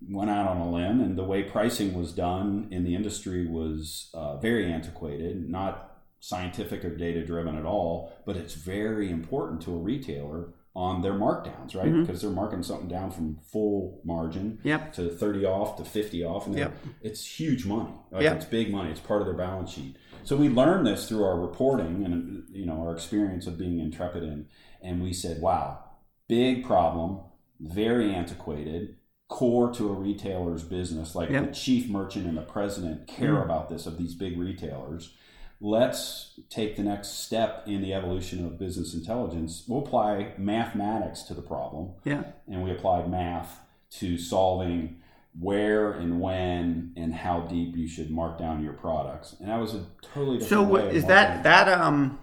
[0.09, 4.09] went out on a limb, and the way pricing was done in the industry was
[4.13, 5.88] uh, very antiquated, not
[6.19, 8.11] scientific or data driven at all.
[8.25, 11.91] But it's very important to a retailer on their markdowns, right?
[11.91, 14.93] Because they're marking something down from full margin Yep.
[14.93, 16.73] to 30 off to 50 off, and Yep.
[17.01, 17.91] it's huge money.
[18.11, 18.35] Like, Yep.
[18.37, 18.91] It's big money.
[18.91, 19.97] It's part of their balance sheet.
[20.23, 24.23] So we learned this through our reporting and you know our experience of being intrepid,
[24.23, 24.45] and
[24.81, 25.79] and we said, wow,
[26.27, 27.19] big problem,
[27.59, 28.95] very antiquated,
[29.27, 31.15] core to a retailer's business.
[31.15, 33.43] Like the chief merchant and the president care Mm.
[33.45, 35.13] about this of these big retailers.
[35.61, 39.65] Let's take the next step in the evolution of business intelligence.
[39.67, 43.59] We'll apply mathematics to the problem yeah and we applied math
[43.91, 45.01] to solving
[45.39, 49.35] where and when and how deep you should mark down your products.
[49.39, 52.19] And that was a totally different so what is that that um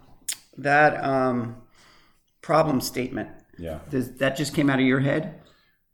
[0.59, 1.57] that um
[2.43, 3.81] problem statement Yeah.
[3.91, 5.41] does that just came out of your head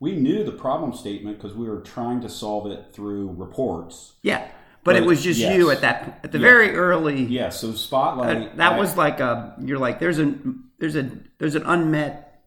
[0.01, 4.13] We knew the problem statement because we were trying to solve it through reports.
[4.23, 4.49] yeah
[4.85, 5.57] but, it was just yes.
[5.57, 6.43] you at that at the Yeah.
[6.43, 8.39] very early Yeah, so Spotlight.
[8.39, 10.35] that, that I- was like a you're like there's a
[10.79, 12.43] there's a there's an unmet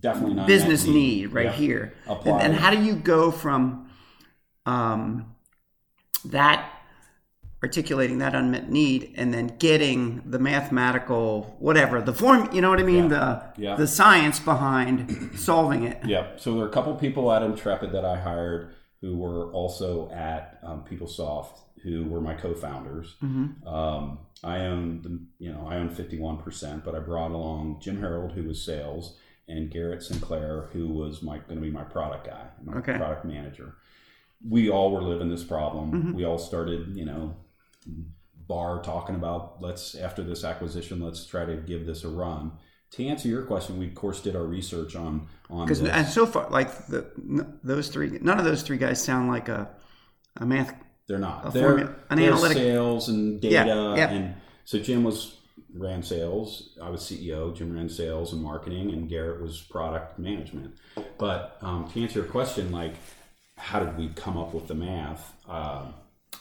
[0.00, 1.52] definitely not business that need right Yeah.
[1.52, 3.88] here and, and how do you go from
[4.66, 5.34] um
[6.26, 6.70] that
[7.62, 12.78] articulating that unmet need and then getting the mathematical whatever the form you know what
[12.78, 13.76] i mean the Yeah.
[13.76, 18.04] the science behind solving it yeah So there are a couple people at Intrepid that
[18.04, 23.16] I hired who were also at um, PeopleSoft, who were my co-founders.
[23.22, 23.68] Mm-hmm.
[23.68, 28.32] Um, I own the, you know, I owned 51%, but I brought along Jim Harold,
[28.32, 32.46] who was sales, and Garrett Sinclair, who was my going to be my product guy,
[32.64, 32.96] my Okay.
[32.96, 33.74] product manager.
[34.48, 35.92] We all were living this problem.
[35.92, 36.14] Mhm.
[36.14, 37.34] We all started, you know,
[38.48, 42.52] bar talking about let's after this acquisition, let's try to give this a run.
[42.96, 46.26] To answer your question, we of course did our research on on Because and so
[46.26, 49.68] far, like the n- those three, none of those three guys sound like a
[50.36, 50.74] a math.
[51.08, 51.52] They're not.
[51.52, 53.54] they're formula- an they're analytic- sales and data.
[53.66, 54.10] Yeah, yeah.
[54.10, 55.36] And so Jim was
[55.74, 56.76] ran sales.
[56.80, 57.54] I was CEO.
[57.54, 60.74] Jim ran sales and marketing, and Garrett was product management.
[61.18, 62.94] But um, to answer your question, like,
[63.56, 65.34] how did we come up with the math?
[65.48, 65.86] Uh,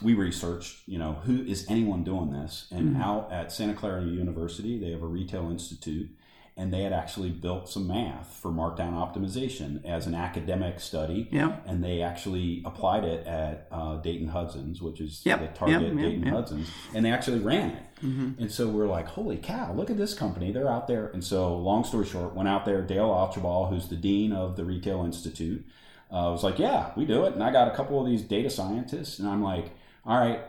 [0.02, 2.68] we researched, you know, who is anyone doing this?
[2.72, 3.02] And Mm-hmm.
[3.02, 6.10] out at Santa Clara University, they have a retail institute,
[6.56, 11.58] and they had actually built some math for markdown optimization as an academic study Yeah.
[11.66, 15.94] and they actually applied it at uh, Dayton Hudson's, which is Yep, the target yep,
[15.94, 16.28] yep, Dayton.
[16.28, 17.84] Hudson's, and they actually ran it.
[18.04, 18.42] Mm-hmm.
[18.42, 20.52] And so we're like, holy cow, look at this company.
[20.52, 21.08] They're out there.
[21.08, 22.82] And so, long story short, went out there.
[22.82, 25.66] Dale Achabal, who's the dean of the Retail Institute,
[26.12, 27.34] uh, was like, yeah, we do it.
[27.34, 29.72] And I got a couple of these data scientists, and I'm like,
[30.06, 30.42] all right,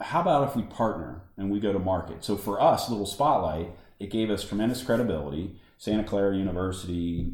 [0.00, 2.24] how about if we partner and we go to market?
[2.24, 5.60] So for us, little spotlight, it gave us tremendous credibility.
[5.78, 7.32] Santa Clara University,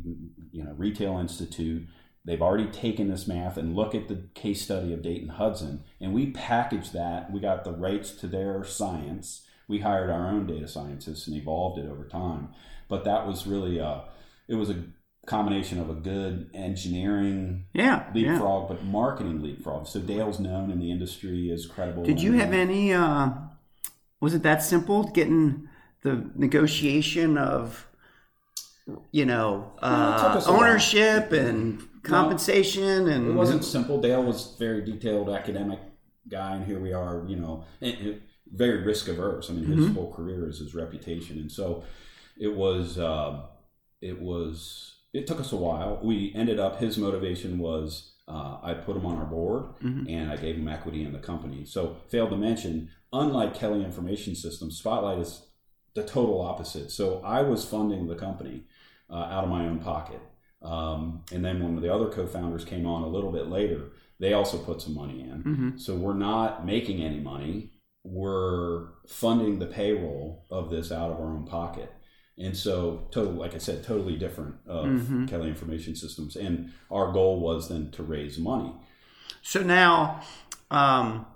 [0.50, 1.86] you know, Retail Institute,
[2.24, 6.12] they've already taken this math and look at the case study of Dayton Hudson, and
[6.12, 7.32] we packaged that.
[7.32, 9.46] We got the rights to their science.
[9.68, 12.48] We hired our own data scientists and evolved it over time.
[12.88, 14.04] But that was really a,
[14.48, 14.84] it was a
[15.26, 18.04] combination of a good engineering Yeah.
[18.12, 18.32] Yeah.
[18.32, 19.86] leapfrog, but marketing leapfrog.
[19.86, 22.02] So Dale's known in the industry as credible.
[22.02, 22.92] Did you have any?
[22.92, 23.30] Uh,
[24.20, 25.68] was it that simple getting
[26.02, 27.86] the negotiation of,
[29.12, 30.60] you know, No, it took uh, us a while.
[30.60, 34.00] ownership and compensation and It wasn't simple.
[34.00, 35.78] Dale was very detailed academic
[36.28, 37.64] guy, and here we are, you know,
[38.52, 39.48] very risk averse.
[39.50, 39.94] I mean, his Mhm.
[39.94, 41.84] whole career is his reputation, and so
[42.38, 42.98] it was.
[42.98, 43.42] Uh,
[44.00, 44.96] it was.
[45.12, 46.00] It took us a while.
[46.02, 46.80] We ended up.
[46.80, 48.08] His motivation was.
[48.28, 50.08] Uh, I put him on our board, Mhm.
[50.08, 51.64] and I gave him equity in the company.
[51.64, 55.42] So, failed to mention, unlike Kelly Information Systems, Spotlight is
[55.94, 56.90] the total opposite.
[56.90, 58.64] So, I was funding the company
[59.10, 60.20] uh, out of my own pocket.
[60.62, 64.56] Um, and then when the other co-founders came on a little bit later, they also
[64.58, 65.42] put some money in.
[65.42, 65.80] Mhm.
[65.80, 67.72] So we're not making any money.
[68.04, 71.92] We're funding the payroll of this out of our own pocket.
[72.38, 75.28] And so, total, like I said, totally different of Mhm.
[75.28, 76.36] Kelly Information Systems.
[76.36, 78.72] And our goal was then to raise money.
[79.42, 80.20] So now,
[80.70, 81.26] um,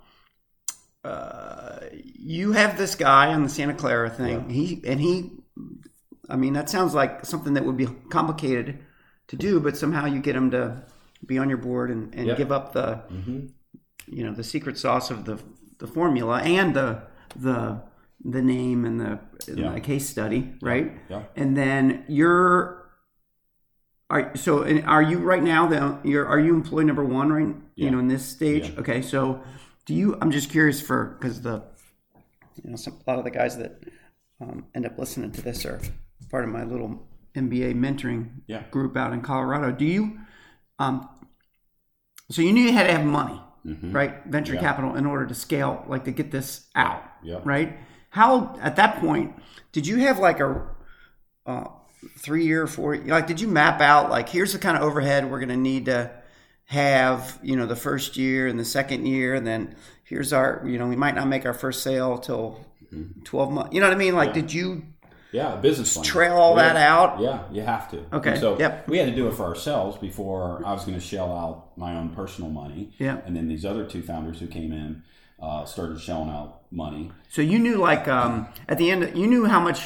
[1.05, 1.81] uh,
[2.29, 4.51] you have this guy on the Santa Clara thing.
[4.51, 5.31] He and he,
[6.29, 8.79] I mean, that sounds like something that would be complicated
[9.29, 10.83] to do, but somehow you get him to
[11.25, 12.37] be on your board and, and Yep.
[12.37, 13.47] give up the, Mm-hmm.
[14.09, 15.39] you know, the secret sauce of the
[15.79, 17.03] the formula and the
[17.37, 17.83] the
[18.25, 19.21] the name and the,
[19.55, 19.73] Yeah.
[19.73, 20.93] the case study, right?
[21.09, 21.23] Yeah.
[21.37, 22.83] And then you're.
[24.09, 27.91] Are, so are you right now the you're are you employee number one right you
[27.91, 28.79] know in this stage Yeah.
[28.81, 29.43] okay so
[29.85, 31.65] do you i'm just curious for because the
[32.62, 33.83] you know some, a lot of the guys that
[34.40, 35.81] um, end up listening to this are
[36.31, 38.62] part of my little mba mentoring Yeah.
[38.71, 40.19] group out in colorado do you
[40.79, 41.09] um
[42.31, 43.90] so you knew you had to have money Mm-hmm.
[43.90, 44.61] right venture Yeah.
[44.61, 47.40] capital in order to scale like to get this out Yeah.
[47.45, 47.77] right
[48.11, 49.35] how at that point
[49.73, 50.69] did you have like a
[51.47, 51.64] uh,
[52.21, 55.40] three year four like did you map out like here's the kind of overhead we're
[55.40, 56.12] going to need to
[56.66, 59.75] have you know the first year and the second year and then
[60.09, 62.64] here's our you know we might not make our first sale till
[63.25, 64.37] 12 months you know what i mean like Mm-hmm.
[64.38, 64.42] Yeah.
[64.42, 64.83] did you
[65.33, 66.05] Yeah, business plan.
[66.05, 67.99] trail all that out Yeah, you have to.
[68.19, 68.88] Okay, And so yep.
[68.88, 71.97] we had to do it for ourselves before I was going to shell out my
[71.99, 72.92] own personal money.
[72.99, 73.19] Yeah.
[73.27, 75.03] And then these other two founders who came in
[75.42, 77.11] uh, started shelling out money.
[77.29, 79.81] so you knew like um at the end you knew how much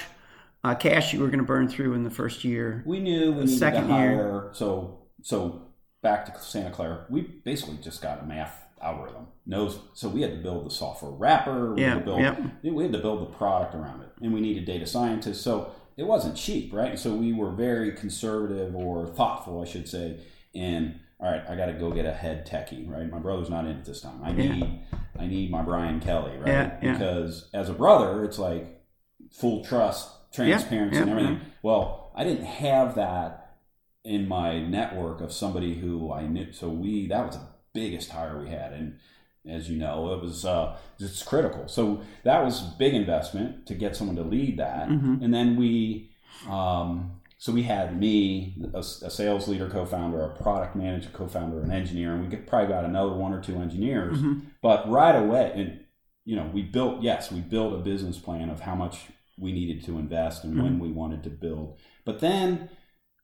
[0.63, 3.45] uh, cash you were going to burn through in the first year We knew we
[3.45, 4.51] needed second year.
[4.53, 5.63] So so
[6.03, 9.27] back to Santa Clara, we basically just got a math algorithm.
[9.47, 11.75] Knows so we had to build the software wrapper.
[11.75, 12.41] We Yeah, had to build yep.
[12.63, 15.41] we had to build the product around it, and we needed data scientists.
[15.41, 16.99] So it wasn't cheap, right?
[16.99, 20.21] So we were very conservative or thoughtful, I should say.
[20.55, 23.09] And all right, I got to go get a head techie, right?
[23.11, 24.21] My brother's not in it this time.
[24.23, 24.53] I Yeah.
[24.55, 24.81] need
[25.19, 26.47] I need my Brian Kelly, right?
[26.49, 26.93] Yeah, yeah.
[26.93, 28.83] Because as a brother, it's like
[29.31, 31.41] full trust, transparency, and everything.
[31.63, 33.57] Well, I didn't have that
[34.03, 36.53] in my network of somebody who I knew.
[36.53, 37.43] So we that was the
[37.73, 38.99] biggest hire we had, and
[39.47, 41.67] as you know, it was uh, it's critical.
[41.69, 45.23] So that was big investment to get someone to lead that, Mhm.
[45.23, 46.11] and then we
[46.49, 51.71] um, so we had me, a, a sales leader, co-founder, a product manager, co-founder, an
[51.71, 54.19] engineer, and we could, probably got another one or two engineers.
[54.19, 54.43] Mhm.
[54.61, 55.81] But right away, and
[56.27, 59.07] you know, we built yes, we built a business plan of how much
[59.39, 61.79] we needed to invest and when we wanted to build.
[62.05, 62.69] But then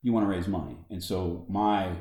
[0.01, 1.91] you want to raise money, and so my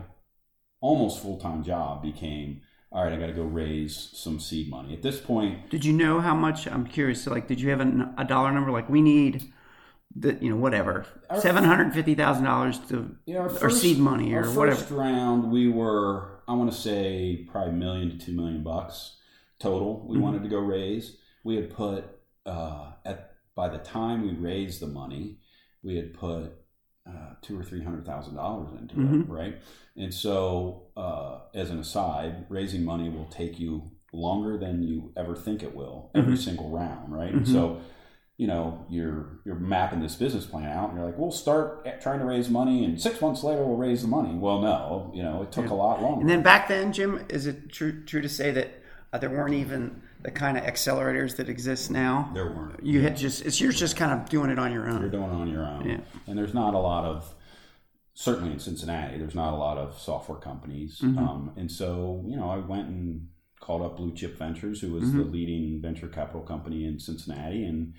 [0.81, 2.63] almost full time job became
[2.93, 3.13] all right.
[3.13, 4.95] I got to go raise some seed money.
[4.95, 6.67] At this point, Did you know how much?
[6.67, 7.23] I'm curious.
[7.23, 8.71] So, like, did you have a, a dollar number?
[8.71, 9.53] Like, we need
[10.15, 11.05] the, you know, whatever,
[11.41, 14.77] seven hundred fifty thousand dollars to, Yeah, our or seed money or whatever.
[14.77, 19.17] First round, we were I want to say probably a million to two million bucks
[19.59, 20.07] total.
[20.07, 20.21] We Mhm.
[20.21, 21.17] wanted to go raise.
[21.45, 22.05] We had put
[22.47, 25.39] uh, at by the time we raised the money,
[25.83, 26.53] we had put
[27.09, 29.23] uh, two or three hundred thousand dollars into Mhm.
[29.23, 29.57] it, right?
[29.97, 35.35] And so, uh, as an aside, raising money will take you longer than you ever
[35.37, 36.39] think it will every Mhm.
[36.45, 37.33] single round, right?
[37.33, 37.53] And Mhm.
[37.53, 37.79] so
[38.39, 42.19] you know you're you're mapping this business plan out and you're like we'll start trying
[42.19, 45.41] to raise money and six months later we'll raise the money well no you know
[45.41, 45.73] it took Yeah.
[45.73, 48.69] a lot longer And then back then, Jim, is it true true to say that
[49.11, 52.31] uh, there weren't even the kind of accelerators that exist now?
[52.35, 55.01] there weren't You had just it's you're just kind of doing it on your own.
[55.01, 56.01] you're doing it on your own Yeah.
[56.27, 57.33] and there's not a lot of
[58.15, 61.19] certainly in cincinnati there's not a lot of software companies Mhm.
[61.19, 63.29] um, and so you know i went and
[63.61, 65.33] called up blue chip ventures who was the Mm-hmm.
[65.33, 67.95] leading venture capital company in cincinnati and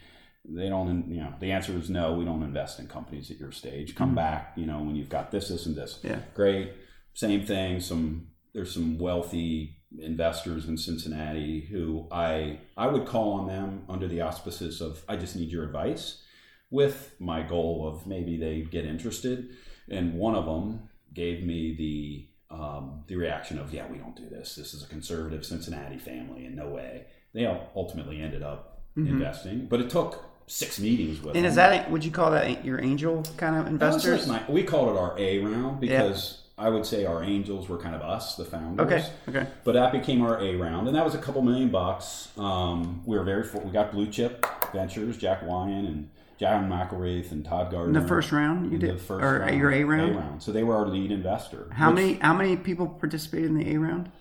[0.50, 3.52] they don't you know the answer is no we don't invest in companies at your
[3.52, 6.08] stage come back you know when you've got this this and this Mm-hmm.
[6.08, 6.20] Yeah.
[6.34, 6.72] great
[7.14, 13.48] same thing some there's some wealthy investors in cincinnati who i i would call on
[13.48, 16.22] them under the auspices of i just need your advice
[16.70, 19.50] with my goal of maybe they get interested
[19.90, 24.28] and one of them gave me the um, the reaction of yeah we don't do
[24.30, 29.68] this this is a conservative cincinnati family in no way they ultimately ended up investing
[29.68, 31.36] but it took six meetings with Mm-hmm.
[31.38, 31.50] And them.
[31.52, 34.28] is that would you call that your angel kind of investors?
[34.28, 37.78] like my- we called it our A round because I would say our angels were
[37.78, 38.88] kind of us, the founders.
[38.88, 39.06] Okay.
[39.30, 39.48] Okay.
[39.64, 42.30] But that became our A round, and that was a couple million bucks.
[42.36, 44.44] Um, we were very for- we got blue chip
[44.74, 47.88] ventures, Jack Wyant and John McIlwraith and Todd Gardner.
[48.00, 50.16] In the first round, you did, the first or round, your A round.
[50.16, 50.42] A round.
[50.44, 51.68] So they were our lead investor.
[51.74, 54.12] How which, many how many people participated in the A round?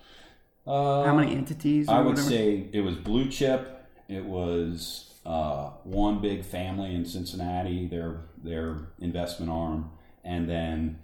[0.65, 1.87] Uh, How many entities?
[1.87, 2.29] Or I would whatever?
[2.29, 3.87] say it was blue chip.
[4.09, 9.89] It was uh, one big family in Cincinnati, their their investment arm,
[10.23, 10.99] and then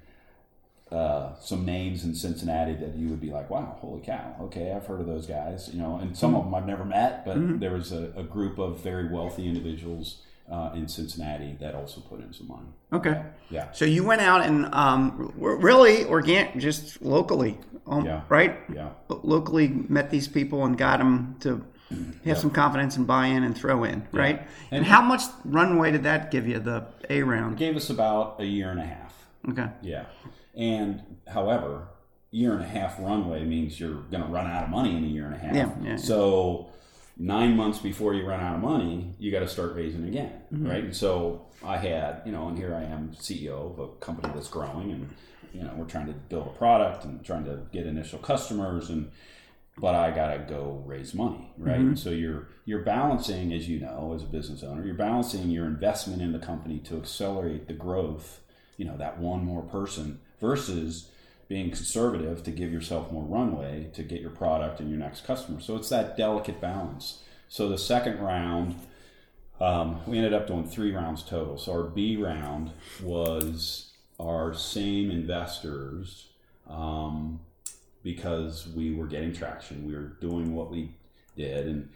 [0.93, 4.35] uh, some names in Cincinnati that you would be like, "Wow, holy cow!
[4.41, 7.25] Okay, I've heard of those guys." You know, and some of them I've never met,
[7.25, 7.59] but Mm-hmm.
[7.59, 10.21] there was a, a group of very wealthy individuals
[10.51, 12.67] uh, in Cincinnati that also put in some money.
[12.91, 13.23] Okay.
[13.49, 18.21] Yeah, So you went out and um, really organic, just locally, um, Yeah.
[18.29, 18.57] right?
[18.73, 18.89] yeah.
[19.09, 21.63] Locally met these people and got them to
[22.25, 24.39] have some confidence and buy in and throw in, right?
[24.69, 27.53] And, And- how much runway did that give you, the A round?
[27.55, 29.13] It gave us about a year and a half.
[29.49, 29.69] Okay.
[29.81, 30.05] Yeah.
[30.55, 31.87] And however,
[32.31, 35.07] year and a half runway means you're going to run out of money in a
[35.07, 35.55] year and a half.
[35.55, 35.95] Yeah, yeah.
[35.95, 36.69] So
[37.17, 40.67] nine months before you run out of money, you got to start raising again, Mm-hmm.
[40.69, 40.83] right?
[40.83, 44.49] And so I had, you know, and here I am, CEO of a company that's
[44.49, 45.09] growing, and
[45.53, 49.11] you know, we're trying to build a product and trying to get initial customers, and
[49.77, 51.77] but I got to go raise money, right?
[51.77, 51.87] Mm-hmm.
[51.89, 55.65] And so you're you're balancing, as you know, as a business owner, you're balancing your
[55.65, 58.41] investment in the company to accelerate the growth,
[58.77, 61.09] you know, that one more person versus
[61.47, 65.61] being conservative to give yourself more runway to get your product and your next customer.
[65.61, 67.23] So it's that delicate balance.
[67.47, 68.75] So the second round,
[69.61, 71.57] um, we ended up doing three rounds total.
[71.57, 72.71] So our B round
[73.01, 76.27] was our same investors
[76.69, 77.39] um,
[78.03, 79.87] because we were getting traction.
[79.87, 80.95] We were doing what we
[81.37, 81.89] did, and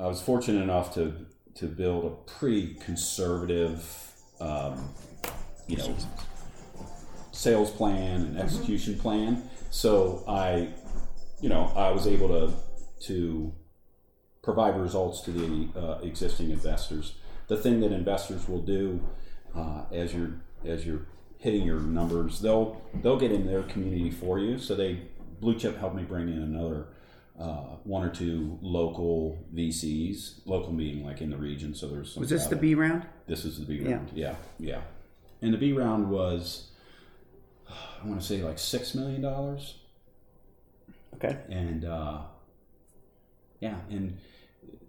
[0.00, 1.14] I was fortunate enough to
[1.56, 3.86] to build a pretty conservative,
[4.40, 4.88] um,
[5.68, 5.96] you know,
[7.34, 9.42] sales plan and execution plan.
[9.70, 10.68] So I,
[11.40, 12.52] you know, I was able to
[13.06, 13.52] to
[14.42, 17.14] provide results to the uh, existing investors.
[17.48, 19.00] The thing that investors will do
[19.54, 20.30] uh, as you're
[20.64, 21.06] as you're
[21.38, 24.58] hitting your numbers, they'll they'll get in their community for you.
[24.58, 25.00] So they
[25.40, 26.86] Blue Chip helped me bring in another
[27.38, 31.74] uh, one or two local VCs, local meeting like in the region.
[31.74, 33.04] So there's some Was this the B round?
[33.26, 33.94] this is the B Yeah.
[33.96, 34.10] round.
[34.14, 34.80] Yeah, yeah.
[35.42, 36.70] And the B round was,
[37.70, 39.76] I want to say like six million dollars,
[41.16, 41.38] Okay.
[41.48, 42.18] and uh,
[43.60, 44.18] yeah, and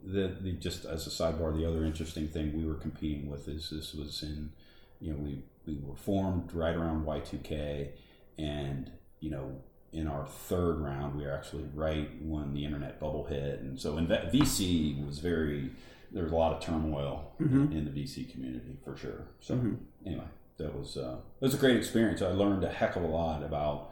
[0.04, 3.70] the the just as a sidebar, the other interesting thing we were competing with is
[3.70, 4.52] this was in,
[5.00, 7.92] you know, we we were formed right around Y two K,
[8.38, 9.52] and you know.
[9.94, 13.98] In our third round, we were actually right when the internet bubble hit, and so
[13.98, 15.72] in that VC was very
[16.12, 19.24] there was a lot of turmoil in, in the VC community for sure.
[19.40, 19.58] So
[20.06, 20.26] anyway,
[20.58, 22.22] that was uh, it was a great experience.
[22.22, 23.92] I learned a heck of a lot about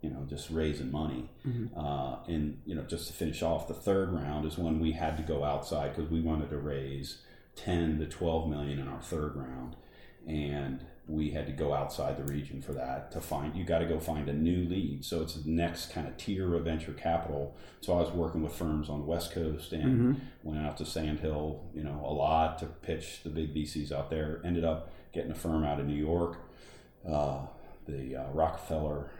[0.00, 1.28] you know just raising money.
[1.76, 5.16] Uh, and you know just to finish off, the third round is when we had
[5.16, 7.18] to go outside because we wanted to raise
[7.56, 9.76] ten to twelve million in our third round,
[10.26, 13.84] and we had to go outside the region for that to find you got to
[13.84, 15.04] go find a new lead.
[15.04, 17.54] So it's the next kind of tier of venture capital.
[17.82, 21.20] So i was working with firms on the west coast and went out to sand
[21.20, 24.40] hill you know a lot to pitch the big vcs out there.
[24.44, 26.38] Ended up getting a firm out of new york
[27.08, 27.40] uh,
[27.86, 29.10] the uh, rockefeller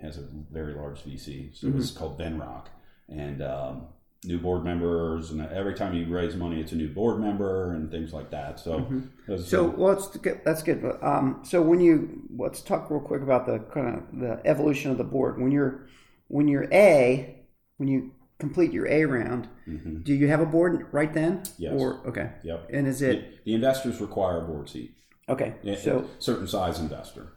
[0.00, 2.66] has a very large vc so it's called venrock
[3.08, 3.86] and um,
[4.24, 7.90] new board members and every time you raise money it's a new board member and
[7.90, 8.86] things like that so
[9.28, 10.40] was- So well, it's good.
[10.44, 10.82] that's good.
[11.02, 14.98] Um, so when you let's talk real quick about the kind of the evolution of
[14.98, 15.40] the board.
[15.40, 15.86] When you're
[16.28, 17.36] when you're A,
[17.78, 19.48] when you complete your A round,
[20.04, 21.38] do you have a board right then?
[21.40, 21.62] Mm-hmm.
[21.62, 21.72] Yes.
[21.76, 22.32] Or okay.
[22.42, 22.68] Yep.
[22.72, 24.94] And is it The investors require a board seat.
[25.28, 25.54] Okay?
[25.64, 27.28] A- So a certain size investor,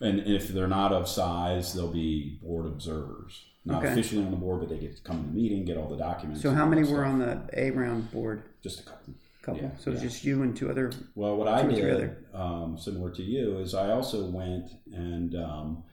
[0.00, 3.92] and if they're not of size, they'll be board observers, not Okay.
[3.92, 5.96] officially on the board, but they get to come to the meeting, get all the
[5.96, 6.42] documents.
[6.42, 7.06] so how many were stuff.
[7.06, 8.42] on the A round board?
[8.62, 9.14] Just a couple.
[9.42, 9.62] Couple.
[9.62, 10.08] Yeah, so it's yeah.
[10.08, 10.90] just you and two other.
[11.14, 14.70] Well, what I Two or three did, um, similar to you, is I also went
[14.92, 15.84] and um,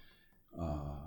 [0.60, 1.03] uh,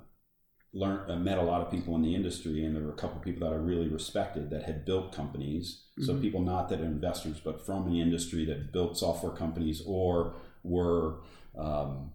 [0.72, 3.16] learned, uh, met a lot of people in the industry, and there were a couple
[3.18, 5.82] of people that I really respected that had built companies.
[6.00, 6.20] So Mm-hmm.
[6.22, 11.20] people not that are investors, but from the industry that built software companies or were,
[11.56, 12.12] um,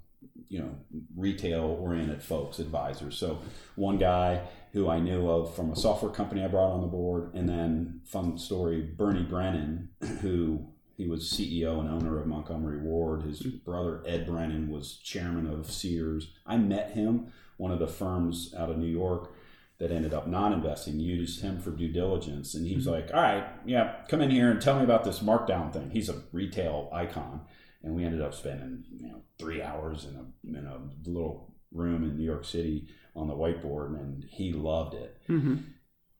[0.50, 0.76] you know,
[1.16, 3.18] retail-oriented folks, advisors.
[3.18, 3.40] So
[3.76, 4.42] one guy
[4.74, 8.02] who I knew of from a software company I brought on the board, and then
[8.06, 9.90] fun story, Bernie Brennan,
[10.22, 13.24] who he was CEO and owner of Montgomery Ward.
[13.24, 16.28] His brother Ed Brennan was chairman of Sears.
[16.46, 17.32] I met him,
[17.62, 19.32] one of the firms out of New York
[19.78, 22.56] that ended up not investing, used him for due diligence.
[22.56, 25.72] And he's like, All right, yeah, come in here and tell me about this markdown
[25.72, 25.92] thing.
[25.92, 27.42] He's a retail icon.
[27.84, 32.04] And we ended up spending, you know, three hours in a in a little room
[32.04, 35.18] in New York City on the whiteboard and he loved it.
[35.30, 35.58] Mm-hmm.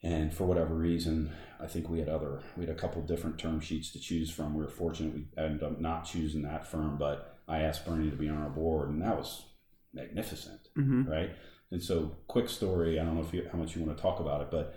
[0.04, 3.60] And for whatever reason, I think we had other, we had a couple different term
[3.60, 4.56] sheets to choose from.
[4.56, 8.16] We were fortunate we ended up not choosing that firm, but I asked Bernie to
[8.16, 9.44] be on our board, and that was
[9.94, 11.10] magnificent, Mm-hmm.
[11.10, 11.32] right?
[11.72, 13.00] And so, quick story.
[13.00, 14.76] I don't know if you, how much you want to talk about it, but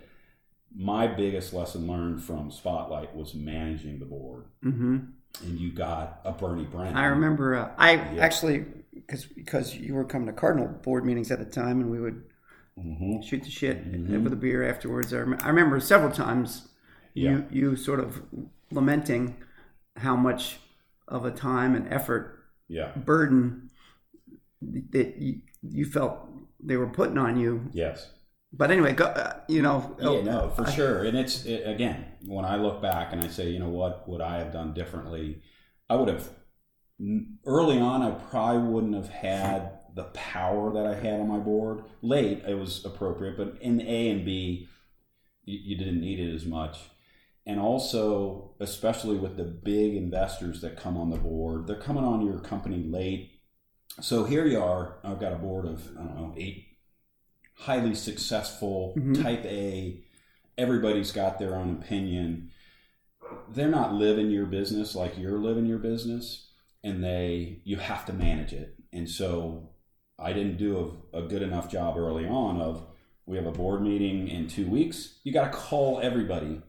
[0.77, 4.45] my biggest lesson learned from Spotlight was managing the board.
[4.63, 4.97] Mm-hmm.
[5.43, 6.95] And you got a Bernie Brennan.
[6.95, 7.55] I remember.
[7.55, 11.81] Uh, I actually because because you were coming to Cardinal board meetings at the time,
[11.81, 12.23] and we would
[12.79, 13.21] Mhm.
[13.23, 14.23] shoot the shit Mm-hmm.
[14.23, 15.13] with a beer afterwards.
[15.13, 16.69] I, rem- I remember several times
[17.13, 18.21] you you sort of
[18.71, 19.35] lamenting
[19.97, 20.59] how much
[21.09, 22.91] of a time and effort Yeah.
[22.95, 23.69] burden
[24.91, 26.19] that you, you felt
[26.59, 27.69] they were putting on you.
[27.73, 28.09] Yes.
[28.51, 31.03] But anyway, go, uh, you know, Yeah, no, for sure.
[31.03, 34.21] And it's it, again, when I look back and I say, you know, what would
[34.21, 35.41] I have done differently?
[35.89, 36.29] I would have
[37.45, 38.01] early on.
[38.01, 41.83] I probably wouldn't have had the power that I had on my board.
[42.01, 44.67] Late, it was appropriate, but in A and B,
[45.43, 46.79] you, you didn't need it as much.
[47.45, 52.25] And also, especially with the big investors that come on the board, they're coming on
[52.25, 53.34] your company late.
[54.01, 54.97] So here you are.
[55.03, 56.67] I've got a board of I don't know eight
[57.57, 59.21] highly successful Mhm.
[59.23, 60.03] type A.
[60.57, 62.51] Everybody's got their own opinion.
[63.49, 66.51] They're not living your business like you're living your business,
[66.83, 68.75] and they you have to manage it.
[68.91, 69.69] And so
[70.19, 72.85] I didn't do a, a good enough job early on of
[73.25, 75.19] we have a board meeting in two weeks.
[75.23, 76.61] You got to call everybody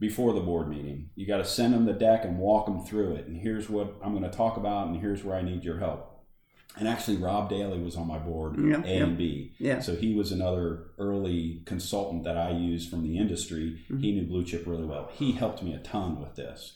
[0.00, 1.10] before the board meeting.
[1.16, 3.26] You got to send them the deck and walk them through it.
[3.26, 6.07] And here's what I'm going to talk about, and here's where I need your help.
[6.76, 9.02] And actually, Rob Daly was on my board, Yeah, A yeah.
[9.04, 9.52] and B.
[9.58, 9.80] Yeah.
[9.80, 13.80] So he was another early consultant that I used from the industry.
[13.90, 13.98] Mm-hmm.
[13.98, 15.10] He knew Blue Chip really well.
[15.12, 16.74] He helped me a ton with this.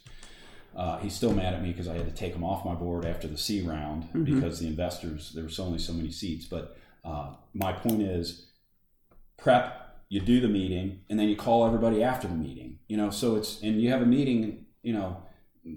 [0.75, 3.05] Uh, he's still mad at me because I had to take him off my board
[3.05, 4.25] after the C round Mm-hmm.
[4.25, 6.47] because the investors there was only so many seats.
[6.47, 8.47] But uh, my point is,
[9.37, 9.79] prep.
[10.09, 12.79] You do the meeting, and then you call everybody after the meeting.
[12.89, 14.67] You know, so it's and you have a meeting.
[14.83, 15.23] You know,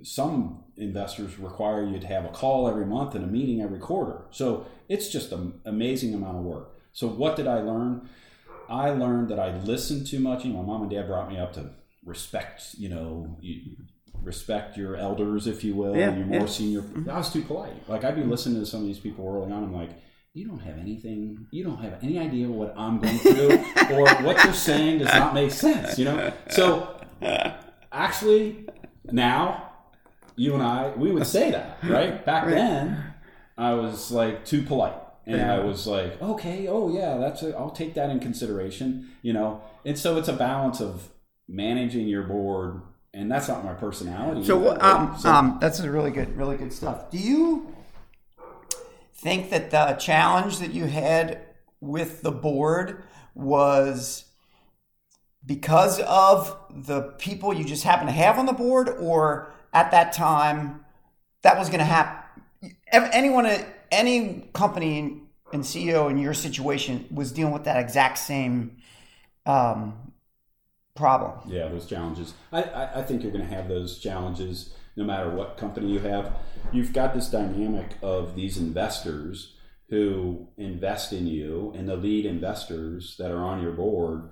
[0.04, 4.22] some investors require you to have a call every month and a meeting every quarter.
[4.32, 6.72] So it's just an amazing amount of work.
[6.92, 8.10] So what did I learn?
[8.70, 10.44] I learned that I listened too much.
[10.44, 11.72] You know, my mom and dad brought me up to
[12.04, 12.76] respect.
[12.78, 13.78] You know, you
[14.22, 15.96] respect your elders, if you will.
[15.96, 16.46] Yeah, and you're more yeah.
[16.46, 16.82] senior.
[16.82, 17.10] Mm-hmm.
[17.10, 17.88] I was too polite.
[17.88, 19.64] Like I'd be listening to some of these people early on.
[19.64, 19.92] I'm like.
[20.38, 21.48] You don't have anything.
[21.52, 23.52] You don't have any idea what I'm going through,
[23.96, 25.98] or what you're saying does not make sense.
[25.98, 26.34] You know.
[26.50, 27.00] So,
[27.94, 28.68] actually,
[29.06, 29.65] now
[30.36, 32.24] you and I, we would say that, right?
[32.32, 33.14] Back then,
[33.58, 34.96] I was like too polite.
[35.28, 39.34] And I was like, okay, oh yeah, that's a, I'll take that in consideration, you
[39.34, 39.62] know.
[39.84, 41.10] And so it's a balance of
[41.48, 42.82] managing your board,
[43.12, 44.46] and that's not my personality.
[44.46, 45.20] So, um, right?
[45.20, 47.10] So- um, that's a really good, really good stuff.
[47.10, 47.76] Do you,
[49.26, 51.40] think that the challenge that you had
[51.82, 54.26] with the board was
[55.46, 60.14] because of the people you just happen to have on the board, or at that
[60.14, 60.84] time
[61.44, 62.42] that was going to happen?
[62.92, 63.48] Anyone,
[63.92, 65.22] any company
[65.54, 68.78] and CEO in your situation was dealing with that exact same
[69.46, 70.12] um,
[70.96, 71.40] problem.
[71.48, 72.34] Yeah, those challenges.
[72.52, 76.00] I, I, I think you're going to have those challenges no matter what company you
[76.00, 76.34] have.
[76.72, 79.56] You've got this dynamic of these investors
[79.90, 84.30] who invest in you, and the lead investors that are on your board,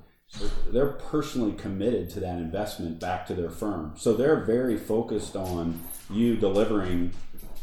[0.72, 3.94] they're personally committed to that investment back to their firm.
[3.98, 7.12] So they're very focused on you delivering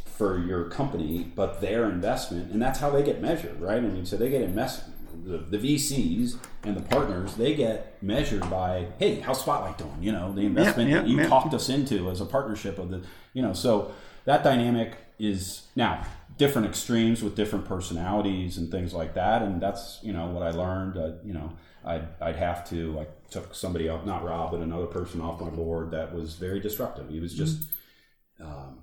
[0.04, 3.78] for your company, but their investment, and that's how they get measured, right?
[3.78, 8.48] I mean, so they get investment the, the VCs and the partners, they get measured
[8.50, 9.96] by, hey, how's Spotlight doing?
[10.00, 13.02] You know, the investment that you talked us into as a partnership of the,
[13.32, 13.92] you know, so
[14.24, 16.06] that dynamic is now
[16.38, 19.42] different extremes with different personalities and things like that.
[19.42, 21.52] And that's, you know, what I learned, uh, you know,
[21.84, 25.50] I'd, I'd have to, I took somebody off, not Rob, but another person off my
[25.50, 27.08] board that was very disruptive.
[27.08, 28.46] He was just, mm-hmm.
[28.46, 28.82] um,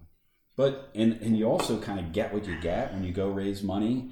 [0.56, 3.62] but, and, and you also kind of get what you get when you go raise
[3.62, 4.12] money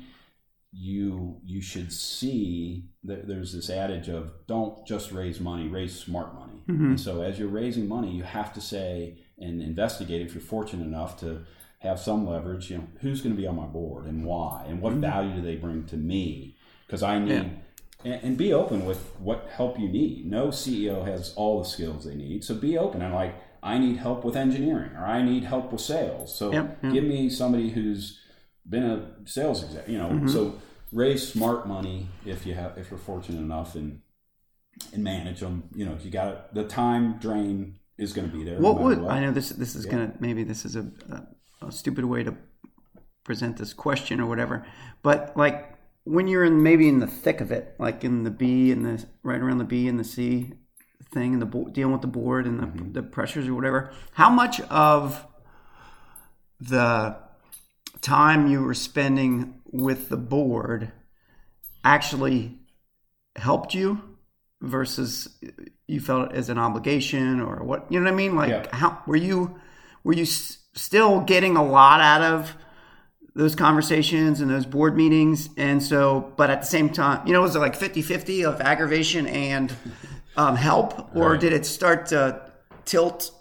[0.78, 6.36] you you should see that there's this adage of don't just raise money, raise smart
[6.36, 6.64] money.
[6.68, 6.86] Mm-hmm.
[6.86, 10.86] And so as you're raising money, you have to say and investigate if you're fortunate
[10.86, 11.46] enough to
[11.80, 12.70] have some leverage.
[12.70, 15.02] You know, who's going to be on my board and why, and what mm-hmm.
[15.02, 16.58] value do they bring to me?
[16.86, 17.32] Because I need.
[17.32, 17.50] Yeah.
[18.06, 20.30] And, and be open with what help you need.
[20.30, 23.36] No CEO has all the skills they need, so be open and like
[23.66, 26.34] I need help with engineering or I need help with sales.
[26.38, 28.22] So yep, give me somebody who's
[28.70, 30.10] been a sales exec, you know.
[30.10, 30.28] Mm-hmm.
[30.28, 34.02] So raise smart money if you have if you're fortunate enough and
[34.94, 35.64] and manage them.
[35.74, 38.60] You know, you got the time drain is going to be there.
[38.60, 39.12] What no would what.
[39.12, 39.92] I know this this is yeah.
[39.92, 42.36] going to maybe this is a, a, a stupid way to
[43.24, 44.66] present this question or whatever,
[45.02, 45.75] but like
[46.06, 49.06] when you're in maybe in the thick of it, like in the B and the
[49.24, 50.54] right around the B and the C
[51.12, 52.94] thing, and the bo- dealing with the board and the, mm-hmm.
[52.94, 53.92] the pressures or whatever.
[54.14, 55.26] How much of
[56.60, 57.18] the
[58.02, 60.92] time you were spending with the board
[61.84, 62.60] actually
[63.36, 64.02] helped you
[64.62, 65.28] versus
[65.88, 68.76] you felt it as an obligation or what you know what I mean like yeah.
[68.76, 69.60] how were you
[70.04, 72.56] were you s- still getting a lot out of
[73.36, 77.42] those conversations and those board meetings and so but at the same time you know
[77.42, 79.76] was it like 50-50 of aggravation and
[80.38, 81.40] um, help or right.
[81.40, 82.42] did it start to
[82.86, 83.32] tilt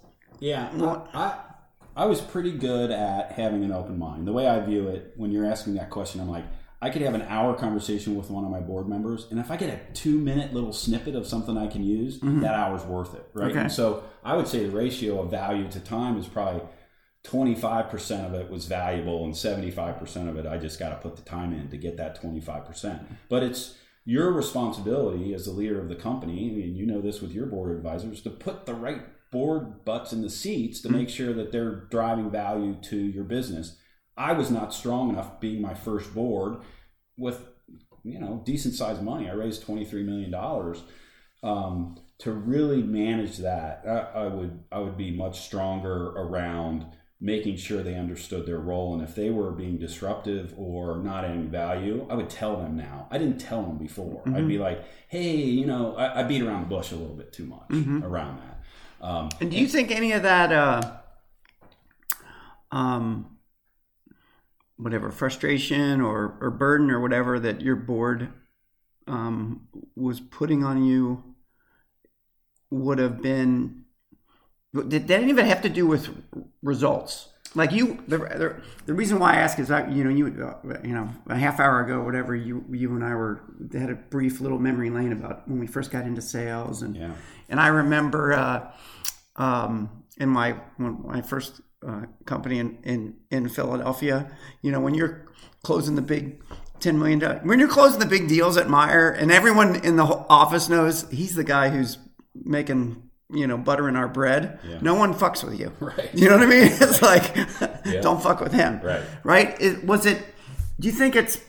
[0.40, 0.68] yeah
[1.14, 1.38] I,
[1.96, 4.26] I was pretty good at having an open mind.
[4.26, 6.44] The way I view it, when you're asking that question, I'm like,
[6.82, 9.56] I could have an hour conversation with one of my board members, and if I
[9.56, 12.40] get a two minute little snippet of something I can use, mm-hmm.
[12.40, 13.52] that hour's worth it, right?
[13.52, 13.60] Okay.
[13.60, 16.60] And so I would say the ratio of value to time is probably
[17.24, 21.22] 25% of it was valuable, and 75% of it I just got to put the
[21.22, 23.04] time in to get that 25%.
[23.28, 27.32] But it's your responsibility as the leader of the company, and you know this with
[27.32, 31.32] your board advisors, to put the right board butts in the seats to make sure
[31.32, 33.76] that they're driving value to your business.
[34.16, 36.58] I was not strong enough being my first board
[37.16, 37.48] with
[38.04, 39.28] you know decent sized money.
[39.28, 40.82] I raised twenty three million dollars
[41.42, 43.82] um, to really manage that.
[43.86, 46.86] I, I would I would be much stronger around
[47.24, 51.48] making sure they understood their role and if they were being disruptive or not adding
[51.48, 54.34] value i would tell them now i didn't tell them before mm-hmm.
[54.34, 57.32] i'd be like hey you know I, I, beat around the bush a little bit
[57.32, 58.04] too much mm-hmm.
[58.04, 58.54] around that
[59.04, 60.80] um, and do you think any of that, uh,
[62.72, 63.36] um,
[64.78, 68.32] whatever frustration or, or burden or whatever that your board
[69.06, 71.22] um, was putting on you
[72.70, 73.83] would have been
[74.82, 76.08] did that even have to do with
[76.62, 78.56] results like you the, the,
[78.86, 81.60] the reason why i ask is that you know you uh, you know a half
[81.60, 85.12] hour ago whatever you you and i were they had a brief little memory lane
[85.12, 87.12] about when we first got into sales and yeah.
[87.48, 88.70] and i remember uh,
[89.36, 94.30] um, in my when my first uh, company in, in in Philadelphia.
[94.62, 95.26] You know, when you're
[95.62, 96.42] closing the big
[96.80, 100.04] ten million dollars, when you're closing the big deals at Meijer, and everyone in the
[100.04, 101.98] office knows he's the guy who's
[102.34, 104.58] making you know butter in our bread.
[104.66, 104.78] Yeah.
[104.80, 105.72] No one fucks with you.
[105.80, 106.10] Right.
[106.14, 106.66] You know what I mean?
[106.80, 107.36] It's like
[107.84, 108.00] yeah.
[108.00, 108.80] don't fuck with him.
[108.82, 109.02] Right.
[109.22, 109.60] Right.
[109.60, 110.24] It, was it?
[110.80, 111.40] Do you think it's?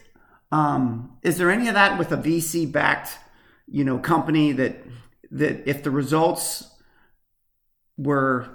[0.52, 3.18] Um, is there any of that with a VC backed,
[3.68, 4.84] you know, company that
[5.32, 6.70] that if the results
[7.98, 8.48] were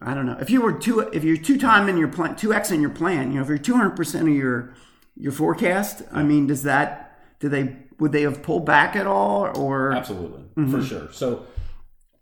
[0.00, 2.52] I don't know if you were two if you're two time in your plan two
[2.52, 4.74] x in your plan you know if you're two hundred percent of your
[5.16, 9.50] your forecast I mean does that do they would they have pulled back at all
[9.58, 10.70] or absolutely mm-hmm.
[10.70, 11.46] for sure so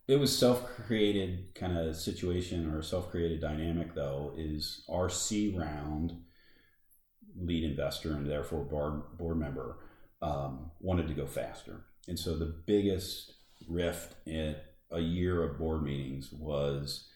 [0.09, 6.17] it was self-created kind of situation or self-created dynamic though is our C round
[7.39, 9.79] lead investor and therefore board board member,
[10.21, 11.85] um, wanted to go faster.
[12.09, 13.35] And so the biggest
[13.69, 14.57] rift in
[14.91, 17.09] a year of board meetings was,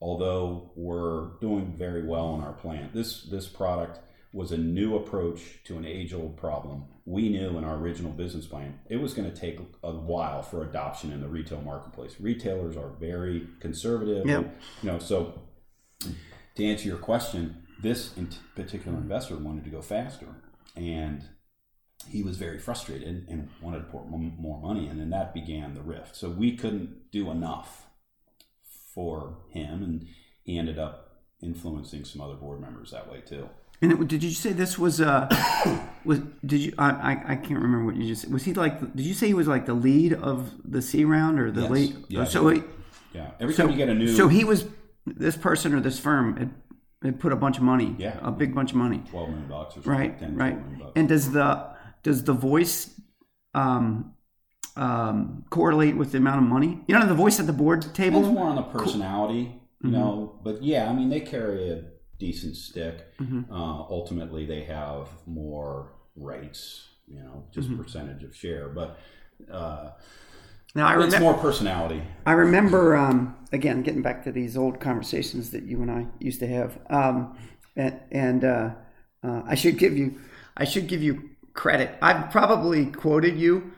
[0.00, 4.00] although we're doing very well in our plant, this this product
[4.32, 6.84] was a new approach to an age old problem.
[7.04, 10.62] We knew in our original business plan it was going to take a while for
[10.62, 12.16] adoption in the retail marketplace.
[12.20, 14.26] Retailers are very conservative.
[14.26, 14.38] Yep.
[14.38, 15.42] And, you know, so
[16.54, 20.28] to answer your question, this in particular investor wanted to go faster,
[20.76, 21.24] and
[22.08, 25.82] he was very frustrated and wanted to pour more money in, and that began the
[25.82, 26.14] rift.
[26.16, 27.86] So we couldn't do enough
[28.94, 30.06] for him, and
[30.44, 33.48] he ended up influencing some other board members that way too.
[33.82, 35.28] And it, did you say this was uh
[36.04, 39.14] was did you I, I can't remember what you just was he like did you
[39.14, 41.70] say he was like the lead of the C round or the Yes.
[41.70, 42.62] lead Yeah, so he-
[43.12, 44.66] Yeah, every so time you get a new so he was
[45.04, 46.50] this person or this firm had,
[47.02, 48.18] had put a bunch of money Yeah.
[48.22, 50.92] a big bunch of money twelve million bucks or something, right 10, right bucks.
[50.96, 51.48] and does the
[52.04, 53.00] does the voice
[53.54, 54.12] um
[54.76, 58.22] um correlate with the amount of money you know the voice at the board table
[58.22, 59.92] more on the personality, you Mm-hmm.
[59.92, 60.38] know.
[60.44, 61.82] But yeah, I mean, they carry a
[62.26, 62.96] decent stick.
[63.18, 63.52] Mm-hmm.
[63.52, 66.60] Uh, ultimately, they have more rights,
[67.08, 67.82] you know, just Mm-hmm.
[67.82, 68.68] percentage of share.
[68.68, 68.88] But
[69.50, 69.90] uh,
[70.74, 72.00] now i it's remember more personality.
[72.24, 73.18] I remember, um,
[73.52, 77.36] again, getting back to these old conversations that you and I used to have, um,
[77.76, 78.70] and, and uh,
[79.26, 80.08] uh, I should give you,
[80.56, 81.90] I should give you credit.
[82.00, 83.72] I've probably quoted you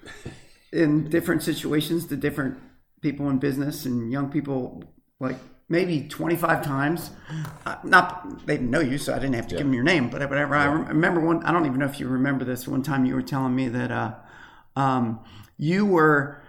[0.73, 2.59] in different situations to different
[3.01, 4.85] people in business and young people,
[5.19, 5.39] like
[5.69, 7.11] maybe twenty five times.
[7.67, 10.11] Uh, not they didn't know you, so I didn't have to give them your name,
[10.11, 10.55] but whatever.
[10.55, 11.43] I remember one.
[11.45, 12.67] I don't even know if you remember this.
[12.69, 14.15] One time you were telling me that uh,
[14.77, 15.21] um,
[15.57, 16.43] you were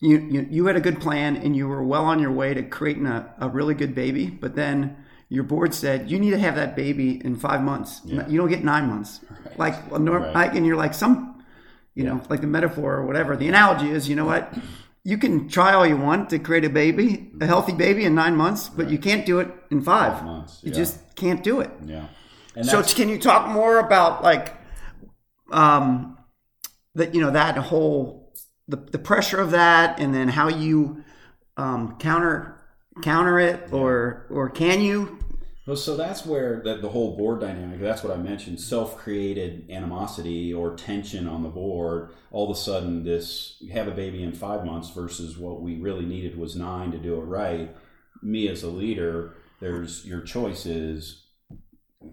[0.00, 2.62] you, you you had a good plan and you were well on your way to
[2.62, 4.96] creating a, a really good baby, but then
[5.28, 8.00] your board said you need to have that baby in five months.
[8.04, 9.20] You don't get nine months.
[9.56, 10.34] Like, well, norm, Right.
[10.34, 11.44] like, and you're like some,
[11.94, 13.36] you know, like the metaphor or whatever.
[13.36, 14.52] The analogy is, you know what?
[15.02, 18.36] You can try all you want to create a baby, a healthy baby in nine
[18.36, 20.14] months, but you can't do it in five.
[20.14, 20.76] Five months, You yeah.
[20.76, 21.70] just can't do it.
[21.84, 22.06] Yeah.
[22.54, 24.54] And So can you talk more about like
[25.52, 26.16] um
[26.94, 28.32] that you know that whole
[28.68, 31.02] the, the pressure of that and then how you
[31.56, 32.60] um counter
[33.02, 35.18] counter it or or can you
[35.66, 40.52] Well, so that's where the, the whole board dynamic, that's what I mentioned, self-created animosity
[40.52, 42.10] or tension on the board.
[42.32, 46.06] All of a sudden, this have a baby in five months versus what we really
[46.06, 47.76] needed was nine to do it right.
[48.22, 51.26] Me as a leader, there's your choice is,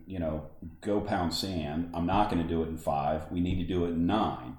[0.06, 0.50] you know,
[0.82, 1.92] go pound sand.
[1.94, 3.32] I'm not going to do it in five.
[3.32, 4.58] We need to do it in nine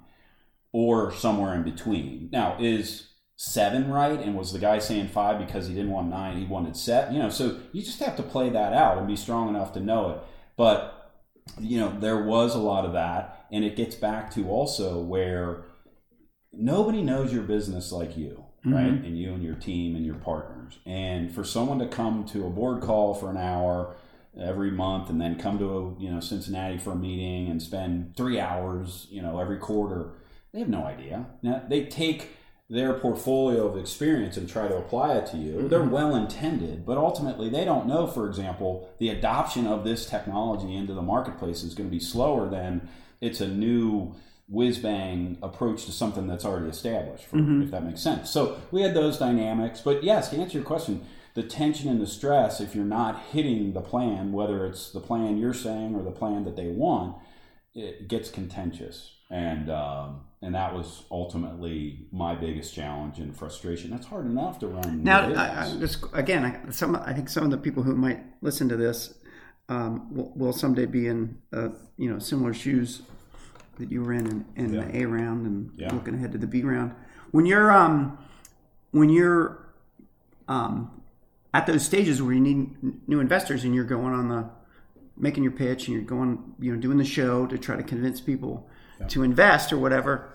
[0.72, 2.30] or somewhere in between.
[2.32, 3.07] Now, is
[3.40, 4.20] seven right?
[4.20, 6.36] And was the guy saying five because he didn't want nine?
[6.36, 7.12] He wanted set.
[7.12, 9.80] You know, so you just have to play that out and be strong enough to
[9.80, 10.18] know it.
[10.56, 11.12] But
[11.58, 15.62] you know, there was a lot of that, and it gets back to also where
[16.52, 18.44] nobody knows your business like you.
[18.66, 18.74] Mm-hmm.
[18.74, 22.44] Right, and you and your team and your partners, and for someone to come to
[22.44, 23.94] a board call for an hour
[24.36, 28.16] every month, and then come to a, you know Cincinnati for a meeting and spend
[28.16, 30.14] three hours, you know, every quarter,
[30.52, 31.26] they have no idea.
[31.40, 32.30] Now, they take
[32.70, 35.54] their portfolio of experience and try to apply it to you.
[35.54, 35.68] Mm-hmm.
[35.68, 40.76] They're well intended, but ultimately they don't know, for example, the adoption of this technology
[40.76, 42.88] into the marketplace is going to be slower than
[43.20, 44.14] it's a new
[44.48, 47.62] whiz bang approach to something that's already established, for, mm-hmm.
[47.62, 48.30] if that makes sense.
[48.30, 49.80] So we had those dynamics.
[49.80, 53.72] But yes, to answer your question, the tension and the stress, if you're not hitting
[53.72, 57.16] the plan, whether it's the plan you're saying or the plan that they want,
[57.74, 59.12] it gets contentious.
[59.30, 63.90] And um, and that was ultimately my biggest challenge and frustration.
[63.90, 65.02] That's hard enough to run.
[65.04, 68.20] now I, I just again I, some I think some of the people who might
[68.40, 69.14] listen to this
[69.68, 71.68] um, will, will someday be in uh,
[71.98, 73.02] you know similar shoes
[73.78, 74.84] that you were in in, in Yeah.
[74.86, 75.92] the A round and Yeah.
[75.94, 76.94] looking ahead to the B round
[77.30, 78.16] when you're um
[78.92, 79.58] when you're
[80.48, 81.02] um
[81.52, 82.76] at those stages where you need
[83.08, 84.48] new investors and you're going on the
[85.16, 88.20] making your pitch and you're going you know doing the show to try to convince
[88.20, 88.68] people
[89.08, 90.28] to invest or whatever.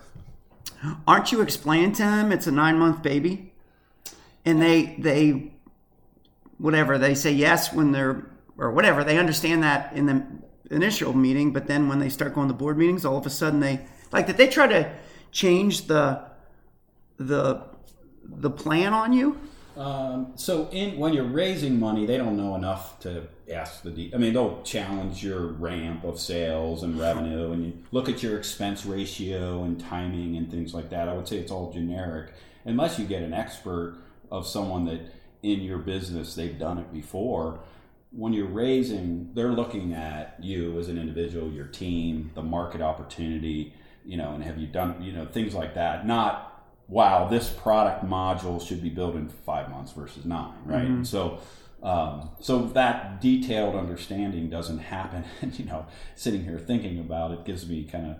[1.06, 3.52] Aren't you explaining to them it's a nine month baby?
[4.44, 5.52] And they they
[6.58, 9.04] whatever they say yes when they're or whatever.
[9.04, 10.24] They understand that in the
[10.70, 13.60] initial meeting but then when they start going to board meetings all of a sudden
[13.60, 14.90] they like that they try to
[15.30, 16.24] change the
[17.18, 17.62] the
[18.24, 19.38] the plan on you
[19.76, 23.90] Um, so in when you're raising money, they don't know enough to ask the.
[23.90, 28.22] De- I mean, they'll challenge your ramp of sales and revenue, and you look at
[28.22, 31.08] your expense ratio and timing and things like that.
[31.08, 32.32] I would say it's all generic,
[32.64, 33.98] unless you get an expert
[34.30, 35.00] of someone that
[35.42, 37.60] in your business they've done it before.
[38.16, 43.74] when you're raising, they're looking at you as an individual, your team, the market opportunity,
[44.04, 46.06] you know, and have you done, you know, things like that.
[46.06, 46.53] Not,
[46.88, 50.84] wow, this product module should be built in five months versus nine, right?
[50.84, 51.04] Mm-hmm.
[51.04, 51.38] So,
[51.82, 55.24] um, so that detailed understanding doesn't happen.
[55.42, 58.16] And you know, sitting here thinking about it gives me kind of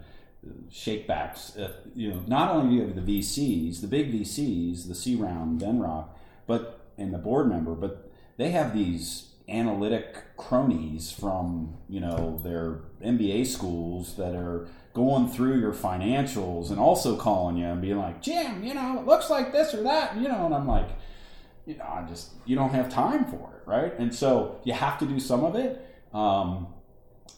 [0.70, 1.58] shakebacks.
[1.58, 5.14] Uh, you know, not only do you have the VCs, the big VCs, the C
[5.14, 6.08] round, Venrock,
[6.46, 12.80] but and the board member, but they have these analytic cronies from you know their
[13.04, 18.22] MBA schools that are going through your financials and also calling you and being like,
[18.22, 20.88] Jim, you know, it looks like this or that, you know, and I'm like,
[21.66, 23.92] you know, I just you don't have time for it, right?
[23.98, 26.68] And so you have to do some of it, um,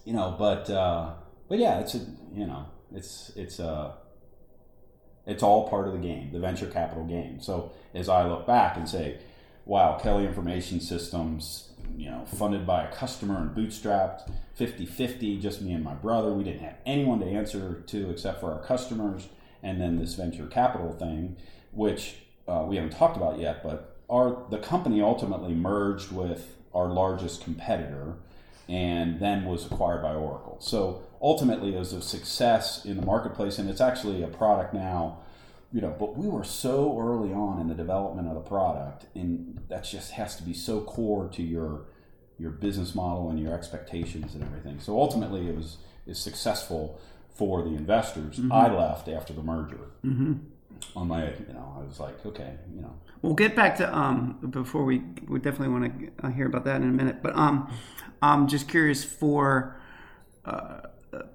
[0.04, 1.14] you know, but uh,
[1.48, 1.98] but yeah, it's a
[2.34, 3.92] you know, it's it's a uh,
[5.26, 7.40] it's all part of the game, the venture capital game.
[7.40, 9.18] So as I look back and say,
[9.64, 15.60] wow, Kelly Information Systems, you know, funded by a customer and bootstrapped 50 50, just
[15.60, 16.32] me and my brother.
[16.32, 19.28] We didn't have anyone to answer to except for our customers.
[19.62, 21.36] And then this venture capital thing,
[21.72, 22.16] which
[22.46, 27.42] uh, we haven't talked about yet, but our the company ultimately merged with our largest
[27.42, 28.14] competitor
[28.68, 30.58] and then was acquired by Oracle.
[30.60, 35.18] So ultimately, it was a success in the marketplace, and it's actually a product now
[35.72, 39.60] you know, but we were so early on in the development of the product, and
[39.68, 41.86] that just has to be so core to your
[42.38, 44.78] your business model and your expectations and everything.
[44.80, 47.00] So ultimately, it was is successful
[47.34, 48.38] for the investors.
[48.38, 48.52] Mm-hmm.
[48.52, 49.90] I left after the merger.
[50.04, 50.34] Mm-hmm.
[50.94, 52.94] On my, you know, I was like, okay, you know.
[53.22, 56.88] We'll get back to um before we we definitely want to hear about that in
[56.88, 57.72] a minute, but um,
[58.22, 59.80] I'm just curious for
[60.44, 60.82] uh,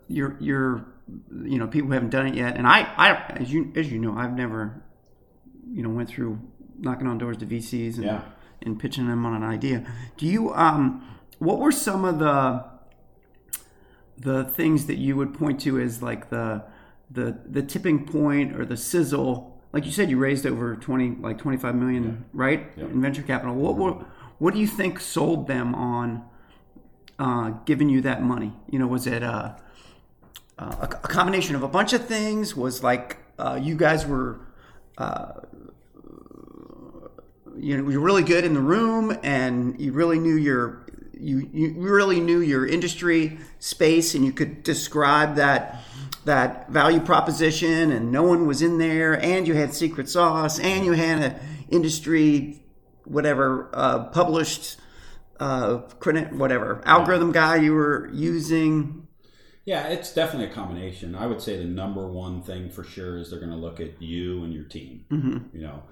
[0.07, 0.85] your your
[1.43, 3.99] you know people who haven't done it yet and I, I as you as you
[3.99, 4.83] know i've never
[5.71, 6.39] you know went through
[6.79, 8.21] knocking on doors to vcs and, yeah.
[8.61, 9.85] and pitching them on an idea
[10.17, 11.07] do you um
[11.39, 12.63] what were some of the
[14.17, 16.63] the things that you would point to as like the
[17.09, 21.37] the the tipping point or the sizzle like you said you raised over 20 like
[21.37, 22.11] 25 million yeah.
[22.33, 22.85] right yeah.
[22.85, 24.05] in venture capital what, what
[24.37, 26.23] what do you think sold them on
[27.19, 29.53] uh, giving you that money you know was it uh
[30.61, 34.39] uh, a, a, combination of a bunch of things was like uh, you guys were
[34.99, 35.31] uh,
[37.57, 40.85] you know you're really good in the room and you really knew your
[41.19, 45.81] you, you really knew your industry space and you could describe that
[46.25, 50.85] that value proposition and no one was in there and you had secret sauce and
[50.85, 51.39] you had an
[51.69, 52.61] industry
[53.05, 54.77] whatever uh, published
[55.39, 59.00] uh, whatever algorithm guy you were using
[59.65, 61.15] yeah, it's definitely a combination.
[61.15, 64.01] I would say the number one thing for sure is they're going to look at
[64.01, 65.05] you and your team.
[65.11, 65.55] Mm-hmm.
[65.55, 65.83] You know,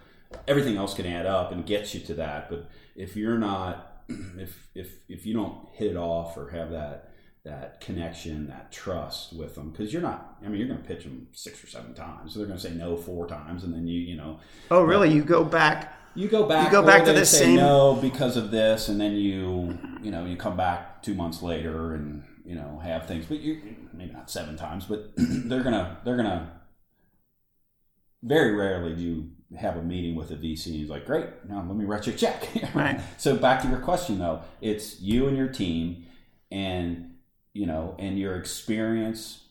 [0.47, 4.03] everything else can add up and get you to that, but if you're not,
[4.37, 7.11] if if if you don't hit it off or have that
[7.45, 10.37] that connection, that trust with them, because you're not.
[10.43, 12.67] I mean, you're going to pitch them six or seven times, so they're going to
[12.67, 14.39] say no four times, and then you you know.
[14.71, 15.11] Oh, really?
[15.13, 15.93] you go back.
[16.15, 16.65] You go back.
[16.65, 17.55] You go back to the same.
[17.55, 21.93] No, because of this, and then you you know you come back two months later
[21.93, 23.61] and you know have things, but you
[23.93, 26.51] maybe not seven times, but they're gonna they're gonna
[28.23, 31.63] very rarely do you have a meeting with a VC and he's like, great, now
[31.65, 32.49] let me write you a check.
[32.73, 32.99] right.
[33.17, 36.07] So back to your question though, it's you and your team
[36.51, 37.13] and
[37.53, 39.43] you know, and your experience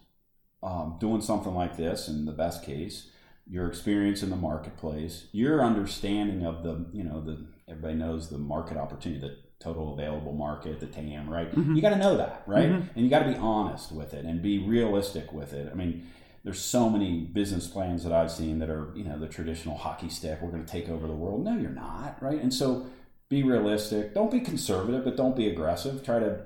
[0.64, 3.10] um, doing something like this in the best case,
[3.48, 8.38] your experience in the marketplace, your understanding of the, you know, the everybody knows the
[8.38, 11.50] market opportunity, that total available market, the TAM, right?
[11.54, 11.74] Mm-hmm.
[11.74, 12.68] You got to know that, right?
[12.68, 12.88] Mm-hmm.
[12.94, 15.68] And you got to be honest with it and be realistic with it.
[15.70, 16.08] I mean,
[16.44, 20.08] there's so many business plans that I've seen that are, you know, the traditional hockey
[20.08, 21.44] stick, we're going to take over the world.
[21.44, 22.40] No, you're not, right?
[22.40, 22.86] And so
[23.28, 24.14] be realistic.
[24.14, 26.04] Don't be conservative, but don't be aggressive.
[26.04, 26.42] Try to,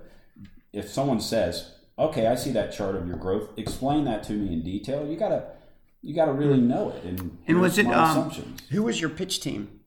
[0.73, 4.55] if someone says, okay, I see that chart of your growth, explain that to me
[4.55, 5.07] in detail.
[5.07, 5.45] You got to,
[6.01, 7.05] you got to really know it.
[7.05, 8.33] And, and was it, um,
[8.71, 9.81] who was your pitch team?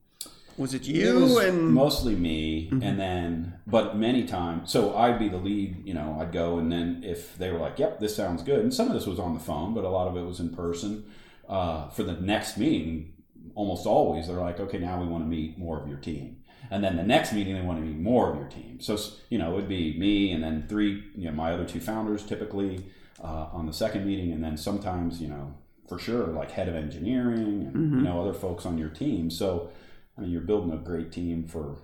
[0.57, 1.17] Was it you?
[1.17, 2.81] It was and mostly me, mm-hmm.
[2.81, 4.71] and then but many times.
[4.71, 5.85] So I'd be the lead.
[5.85, 8.73] You know, I'd go, and then if they were like, "Yep, this sounds good," and
[8.73, 11.05] some of this was on the phone, but a lot of it was in person.
[11.47, 13.13] Uh, for the next meeting,
[13.53, 16.37] almost always they're like, "Okay, now we want to meet more of your team."
[16.71, 18.79] And then the next meeting, they want to meet more of your team.
[18.79, 18.97] So
[19.29, 22.25] you know, it would be me, and then three, you know, my other two founders
[22.25, 22.85] typically
[23.21, 25.53] uh, on the second meeting, and then sometimes, you know,
[25.87, 27.97] for sure, like head of engineering and mm-hmm.
[27.97, 29.29] you know other folks on your team.
[29.29, 29.69] So
[30.17, 31.75] I mean, you're building a great team for,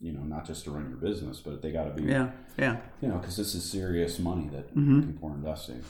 [0.00, 2.78] you know, not just to run your business, but they got to be, yeah, yeah,
[3.00, 5.02] you know, because this is serious money that mm-hmm.
[5.02, 5.82] people are investing.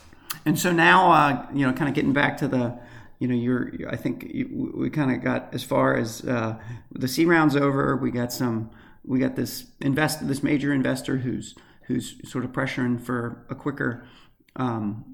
[0.44, 2.78] And so now, uh, you know, kind of getting back to the,
[3.18, 6.58] you know, you're, I think you, we kind of got as far as uh,
[6.90, 7.96] the C round's over.
[7.96, 8.70] We got some
[9.04, 11.54] we got this invest this major investor who's
[11.86, 14.06] who's sort of pressuring for a quicker,
[14.56, 15.13] um,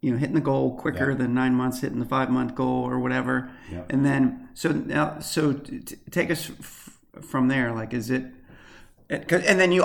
[0.00, 1.16] you know, hitting the goal quicker Yeah.
[1.16, 3.50] than nine months, hitting the five month goal or whatever.
[3.70, 3.82] Yeah.
[3.90, 7.72] And then so now so t- t- take us f- from there.
[7.72, 8.24] Like, is it?
[9.10, 9.84] And then you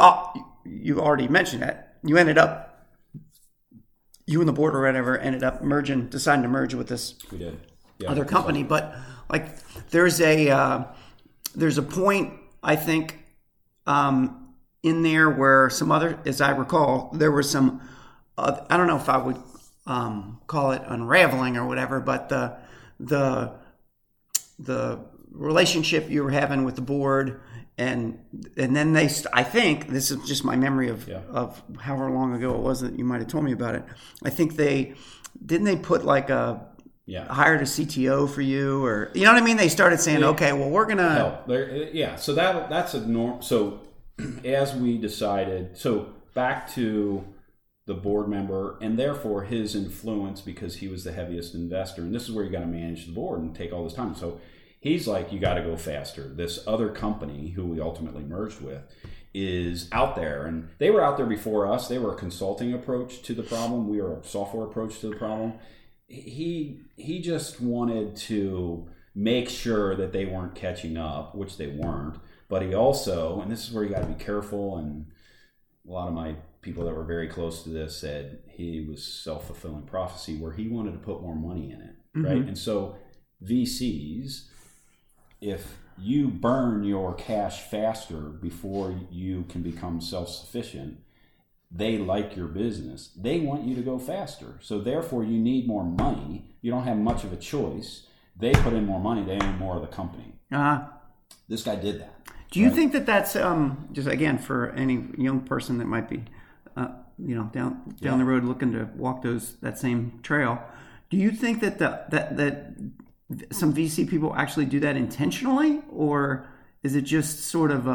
[0.66, 2.68] you already mentioned that you ended up.
[4.28, 7.40] You and the board or whatever ended up merging, deciding to merge with this We
[7.40, 7.60] did.
[7.98, 8.12] Yeah.
[8.12, 8.96] other company, but
[9.30, 9.58] like
[9.90, 10.84] there's a uh,
[11.56, 13.24] there's a point I think
[13.88, 14.54] um,
[14.84, 17.82] in there where some other, as I recall, there was some.
[18.38, 19.38] Uh, I don't know if I would
[19.92, 22.44] um, call it unraveling or whatever, but the
[23.00, 23.52] the
[24.60, 25.00] the
[25.32, 27.40] relationship you were having with the board
[27.78, 28.20] and
[28.58, 31.22] and then they st- I think this is just my memory of Yeah.
[31.30, 33.84] of however long ago it was that you might have told me about it.
[34.24, 34.94] I think they
[35.46, 36.44] didn't they put like a
[37.06, 37.26] Yeah.
[37.34, 39.58] hired a CTO for you, or you know what I mean?
[39.58, 40.28] They started saying, Yeah.
[40.34, 41.48] "Okay, well, we're gonna." help.
[41.48, 42.16] There, yeah.
[42.18, 43.42] So that that's a norm.
[43.42, 43.80] So
[44.46, 45.90] as we decided, so
[46.36, 47.24] back to
[47.94, 52.24] the board member and therefore his influence because he was the heaviest investor, and this
[52.24, 54.16] is where you got to manage the board and take all this time.
[54.16, 54.40] So
[54.80, 56.30] he's like, you got to go faster.
[56.30, 58.82] This other company who we ultimately merged with
[59.34, 63.22] is out there and they were out there before us they were a consulting approach
[63.22, 65.54] to the problem we were a software approach to the problem
[66.12, 68.86] he he just wanted to
[69.16, 72.18] make sure that they weren't catching up, which they weren't.
[72.48, 74.78] But he also, and this is where you got to be careful.
[74.78, 75.08] And
[75.88, 79.48] a lot of my people that were very close to this said he was self
[79.48, 82.38] fulfilling prophecy, where he wanted to put more money in it, right?
[82.48, 82.98] And so
[83.44, 84.48] VCs,
[85.42, 91.00] if you burn your cash faster before you can become self sufficient,
[91.72, 93.12] they like your business.
[93.18, 94.58] They want you to go faster.
[94.62, 96.56] So therefore you need more money.
[96.62, 98.08] You don't have much of a choice.
[98.38, 100.34] They put in more money, they own more of the company.
[100.52, 100.86] Uh,
[101.48, 102.14] This guy did that.
[102.52, 106.24] do you think that that's um, just again for any young person that might be,
[106.76, 110.62] uh, you know, down down the road looking to walk those that same trail?
[111.10, 112.74] Do you think that the, that that
[113.52, 116.48] some VC people actually do that intentionally, or
[116.84, 117.88] is it just sort of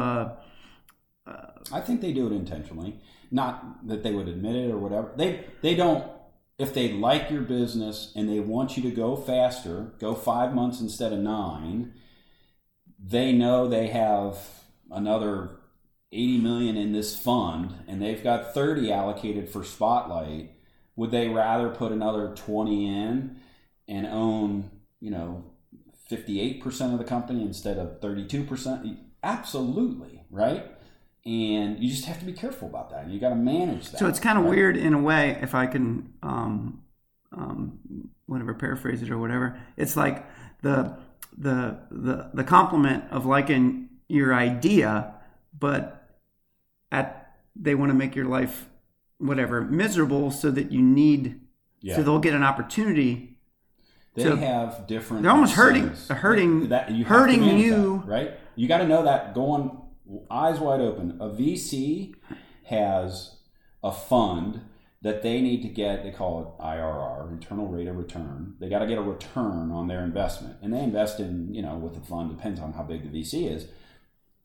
[1.71, 2.99] I think they do it intentionally.
[3.31, 5.11] Not that they would admit it or whatever.
[5.15, 6.09] They they don't
[6.57, 10.81] if they like your business and they want you to go faster, go five months
[10.81, 11.93] instead of nine,
[12.99, 14.37] they know they have
[14.89, 15.56] another
[16.11, 20.51] 80 million in this fund and they've got 30 allocated for spotlight
[20.95, 23.37] would they rather put another 20 in
[23.87, 25.43] and own you know
[26.09, 30.65] 58% of the company instead of 32% absolutely right
[31.25, 33.97] and you just have to be careful about that and you got to manage that
[33.99, 34.51] So it's kind of right?
[34.51, 36.83] weird in a way, if I can, um,
[37.31, 37.79] um,
[38.27, 39.59] whatever, paraphrase it or whatever.
[39.75, 40.25] It's like
[40.61, 40.97] the
[41.37, 45.13] the the the compliment of liking your idea,
[45.57, 45.96] but
[46.91, 48.69] at they want to make your life
[49.17, 51.39] whatever miserable, so that you need,
[51.81, 51.95] Yeah.
[51.95, 53.39] so they'll get an opportunity.
[54.13, 55.23] They So- have different.
[55.23, 57.99] They're almost hurting- hurting- that you hurting you.
[57.99, 58.31] that, right?
[58.55, 59.71] You got to know that going
[60.31, 61.17] eyes wide open.
[61.19, 62.15] A VC
[62.65, 63.37] has
[63.83, 64.61] a fund
[65.01, 66.03] that they need to get.
[66.03, 68.55] They call it IRR, internal rate of return.
[68.59, 71.75] They got to get a return on their investment, and they invest in you know
[71.75, 73.67] with the fund depends on how big the VC is.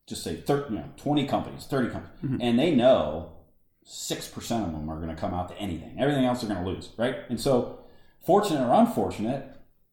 [0.08, 2.38] Just say 30, you know, twenty companies, thirty companies, Mm-hmm.
[2.40, 3.32] and they know
[3.84, 5.96] six percent of them are going to come out to anything.
[5.98, 7.16] Everything else they're going to lose, right?
[7.28, 7.78] And so,
[8.26, 9.48] fortunate or unfortunate,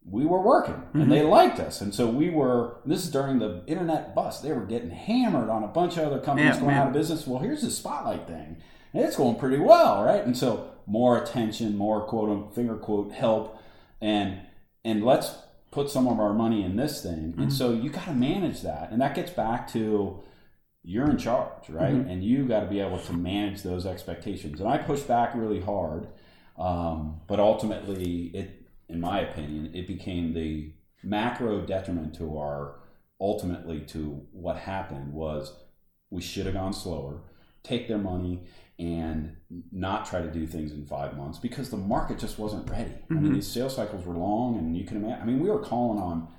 [0.09, 1.81] we were working and they liked us.
[1.81, 4.41] And so we were, this is during the internet bust.
[4.41, 6.81] They were getting hammered on a bunch of other companies Yeah, going man.
[6.81, 7.27] out of business.
[7.27, 8.57] Well, here's the spotlight thing.
[8.93, 10.23] And it's going pretty well, right?
[10.25, 13.61] And so more attention, more quote unquote finger quote help
[14.01, 14.39] and
[14.83, 15.35] and let's
[15.71, 17.35] put some of our money in this thing.
[17.37, 18.91] And so you got to manage that.
[18.91, 20.23] And that gets back to
[20.83, 21.93] you're in charge, right?
[21.93, 24.59] And you got to be able to manage those expectations.
[24.59, 26.07] And I pushed back really hard,
[26.57, 32.79] um, but ultimately, it, in my opinion, it became the macro detriment to our
[33.21, 35.53] ultimately to what happened was
[36.09, 37.21] we should have gone slower,
[37.63, 38.43] take their money,
[38.79, 39.35] and
[39.71, 42.93] not try to do things in five months because the market just wasn't ready.
[43.09, 43.33] I mean, mm-hmm.
[43.33, 45.21] these sales cycles were long, and you can imagine.
[45.21, 46.29] I mean, we were calling on.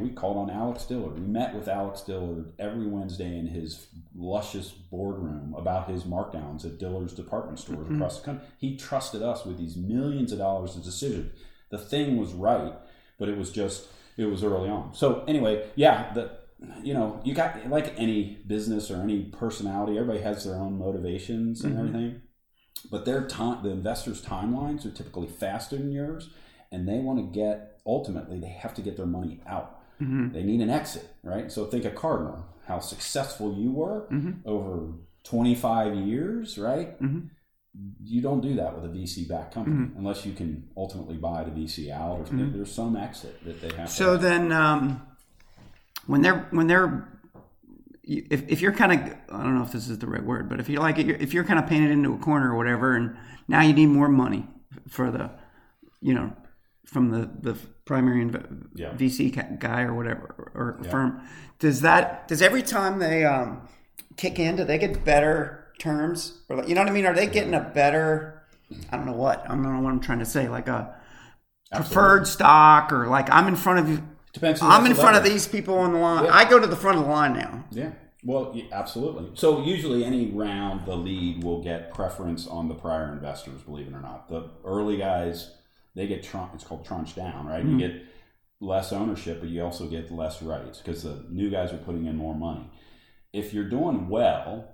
[0.00, 1.14] We called on Alex Dillard.
[1.14, 3.86] We met with Alex Dillard every Wednesday in his
[4.16, 7.96] luscious boardroom about his markdowns at Dillard's department stores mm-hmm.
[7.96, 8.48] across the country.
[8.58, 11.38] He trusted us with these millions of dollars of decisions.
[11.68, 12.72] The thing was right,
[13.16, 13.86] but it was just
[14.16, 14.92] it was early on.
[14.94, 16.39] So anyway, yeah, the
[16.82, 21.62] you know you got like any business or any personality, everybody has their own motivations
[21.64, 22.20] and everything
[22.90, 26.30] but their time the investors timelines are typically faster than yours
[26.72, 29.78] and they want to get ultimately they have to get their money out
[30.32, 34.32] they need an exit right so think of cardinal how successful you were Mm-hmm.
[34.48, 34.92] over
[35.24, 36.96] 25 years, right?
[38.02, 39.98] You don't do that with a VC backed company Mm-hmm.
[39.98, 43.88] unless you can ultimately buy the VC out or there's some exit that they have.
[43.90, 45.02] So then, um,
[46.10, 47.06] when they're when they're
[48.02, 48.98] if, if you're kind of
[49.32, 51.44] I don't know if this is the right word, but if you're like if you're
[51.44, 54.46] kind of painted into a corner or whatever, and now you need more money
[54.88, 55.30] for the,
[56.00, 56.32] you know,
[56.84, 58.90] from the the primary inv- Yeah.
[58.92, 61.22] VC guy or whatever or firm,
[61.60, 63.68] does that does every time they um,
[64.16, 67.06] kick in, do they get better terms or like, you know what I mean?
[67.06, 68.42] Are they getting a better?
[68.90, 70.96] I don't know what I don't know what I'm trying to say, like a
[71.72, 74.02] preferred stock or like I'm in front of you.
[74.32, 74.62] Depends.
[74.62, 76.26] I'm in front of these people on the line.
[76.26, 77.64] I go to the front of the line now.
[77.70, 77.92] Yeah.
[78.22, 79.30] Well, yeah, absolutely.
[79.34, 83.62] So usually, any round, the lead will get preference on the prior investors.
[83.62, 85.52] Believe it or not, the early guys
[85.94, 87.64] they get tran- it's called tranche down, right?
[87.64, 87.78] You mm-hmm.
[87.78, 88.02] get
[88.60, 92.16] less ownership, but you also get less rights because the new guys are putting in
[92.16, 92.70] more money.
[93.32, 94.68] If you're doing well,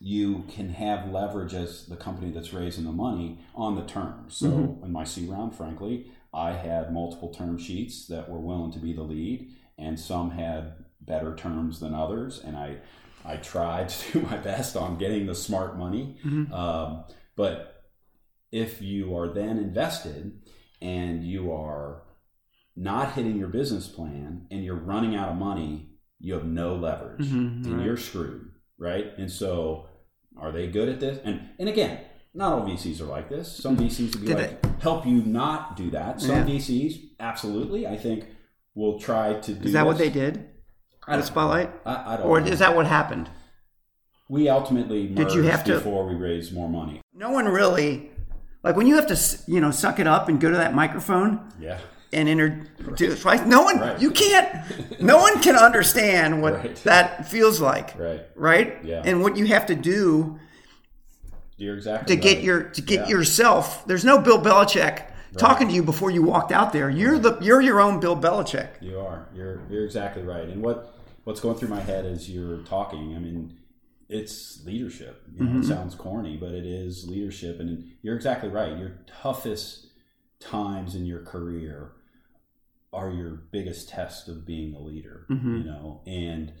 [0.00, 4.36] you can have leverage as the company that's raising the money on the terms.
[4.36, 4.84] So mm-hmm.
[4.84, 8.92] in my C round, frankly, I had multiple term sheets that were willing to be
[8.92, 12.40] the lead, and some had better terms than others.
[12.44, 12.76] And I,
[13.24, 16.18] I tried to do my best on getting the smart money.
[16.52, 17.04] Um,
[17.36, 17.84] but
[18.52, 20.40] if you are then invested
[20.82, 22.02] and you are
[22.76, 25.88] not hitting your business plan and you're running out of money,
[26.20, 27.26] you have no leverage
[27.66, 29.06] and you're screwed, right?
[29.18, 29.88] And so,
[30.38, 31.18] are they good at this?
[31.24, 32.00] And and again,
[32.36, 33.56] not all VCs are like this.
[33.56, 33.86] Some mm-hmm.
[33.86, 36.20] VCs will be Did like help you not do that.
[36.20, 36.44] Some Yeah.
[36.44, 38.26] VCs, absolutely, I think
[38.74, 39.66] will try to do.
[39.66, 40.08] Is that what this.
[40.08, 40.50] they did?
[41.06, 41.70] The don't spotlight.
[41.86, 42.26] I, I don't.
[42.26, 42.46] or know.
[42.46, 43.30] is that what happened?
[44.28, 47.00] we ultimately Did you have to- before we raised more money?
[47.14, 48.10] No one really,
[48.64, 49.16] like when you have to,
[49.46, 51.78] you know, suck it up and go to that microphone Yeah.
[52.12, 53.24] and introduce.
[53.24, 53.46] Right?
[53.46, 54.00] No one, Right.
[54.00, 55.00] you can't.
[55.00, 56.74] No one can understand what Right.
[56.82, 57.96] that feels like.
[57.96, 58.26] Right.
[58.34, 58.84] Right.
[58.84, 59.02] Yeah.
[59.04, 60.40] And what you have to do
[61.56, 63.16] You're exactly to get your to get Yeah.
[63.16, 63.86] yourself.
[63.86, 65.04] There's no Bill Belichick
[65.38, 66.88] talking to you before you walked out there.
[66.90, 68.68] You're the you're your own Bill Belichick.
[68.80, 69.28] You are.
[69.34, 70.48] You're you're exactly right.
[70.48, 70.94] And what
[71.24, 73.58] what's going through my head as you're talking, I mean,
[74.08, 75.22] it's leadership.
[75.34, 75.60] You know, Mm-hmm.
[75.62, 77.58] It sounds corny, but it is leadership.
[77.58, 78.76] And you're exactly right.
[78.78, 79.86] Your toughest
[80.40, 81.92] times in your career
[82.92, 85.26] are your biggest test of being a leader.
[85.30, 85.56] Mm-hmm.
[85.56, 86.52] You know, and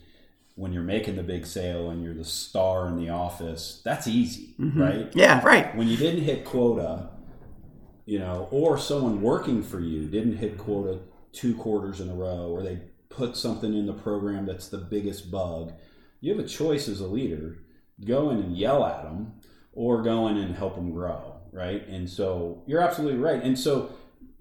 [0.56, 4.54] when you're making the big sale and you're the star in the office, that's easy,
[4.58, 4.80] Mm-hmm.
[4.82, 5.10] right?
[5.14, 5.40] Yeah.
[5.44, 5.74] Right.
[5.76, 7.10] when you didn't hit quota,
[8.04, 10.98] you know, or someone working for you didn't hit quota
[11.32, 12.80] two quarters in a row, or they
[13.10, 15.72] put something in the program that's the biggest bug,
[16.20, 17.58] you have a choice as a leader
[18.04, 19.32] go in and yell at them
[19.72, 21.86] or go in and help them grow, right?
[21.88, 23.42] And so you're absolutely right.
[23.42, 23.90] And so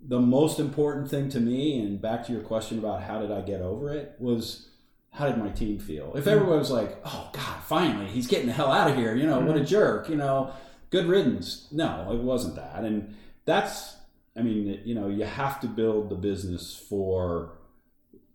[0.08, 3.42] the most important thing to me, and back to your question about how did I
[3.42, 4.70] get over it, was
[5.16, 6.14] how did my team feel?
[6.16, 6.30] If hmm.
[6.30, 9.40] everyone was like, "Oh God, finally, he's getting the hell out of here," you know,
[9.40, 9.66] what a hmm.
[9.66, 10.54] jerk, you know,
[10.90, 11.68] good riddance.
[11.72, 13.96] No, it wasn't that, and that's,
[14.36, 17.58] I mean, you know, you have to build the business for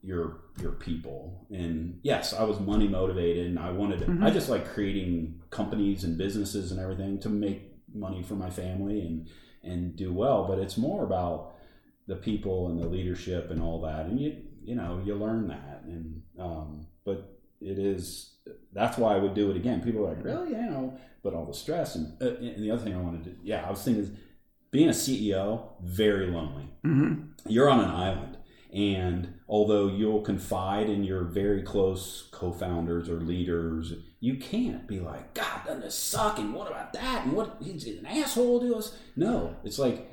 [0.02, 1.46] your your people.
[1.50, 6.04] And yes, I was money motivated, and I wanted, to, I just like creating companies
[6.04, 7.62] and businesses and everything to make
[7.92, 9.28] money for my family and
[9.62, 10.46] and do well.
[10.46, 11.56] But it's more about
[12.06, 15.82] the people and the leadership and all that, and you you know you learn that,
[15.84, 18.34] and um, but it is
[18.72, 19.82] that's why I would do it again.
[19.82, 22.82] People are like, really, you know, but all the stress and uh, and the other
[22.82, 24.10] thing I wanted to, yeah, I was thinking is
[24.70, 26.68] being a CEO very lonely.
[27.46, 28.38] You're on an island,
[28.72, 35.34] and although you'll confide in your very close co-founders or leaders, you can't be like,
[35.34, 36.38] God, doesn't this suck?
[36.38, 37.24] And what about that?
[37.24, 38.96] And what he's an asshole to us?
[39.16, 40.10] No, it's like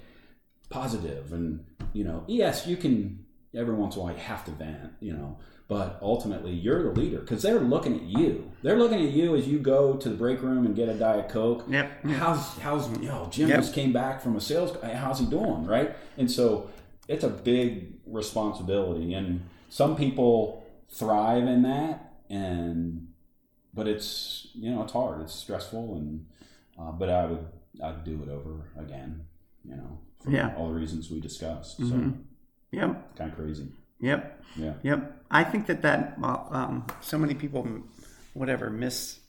[0.70, 1.64] positive and
[1.94, 3.26] you know yes you can
[3.58, 6.92] every once in a while you have to vent you know but ultimately you're the
[7.02, 10.16] leader because they're looking at you they're looking at you as you go to the
[10.16, 12.06] break room and get a diet coke Yep.
[12.06, 13.60] how's how's you know jim Yep.
[13.60, 16.70] just came back from a sales how's he doing right and so
[17.08, 23.08] it's a big responsibility and some people thrive in that and
[23.74, 26.26] but it's you know it's hard it's stressful and
[26.80, 27.46] uh, but i would
[27.84, 29.26] i'd do it over again
[29.66, 30.54] you know for Yeah.
[30.58, 32.10] all the reasons we discussed Mm-hmm.
[32.12, 32.14] so
[32.72, 33.16] Yep.
[33.18, 33.68] kind of crazy
[34.00, 34.44] Yep.
[34.56, 35.24] yeah Yep.
[35.32, 37.68] I think that that well, um, so many people,
[38.34, 39.20] whatever, miss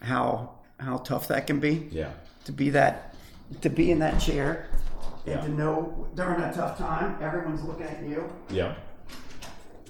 [0.00, 0.50] how
[0.80, 2.10] how tough that can be yeah
[2.44, 3.14] to be that
[3.62, 4.68] to be in that chair
[5.26, 5.40] and Yeah.
[5.42, 8.28] to know during a tough time everyone's looking at you.
[8.50, 8.74] yeah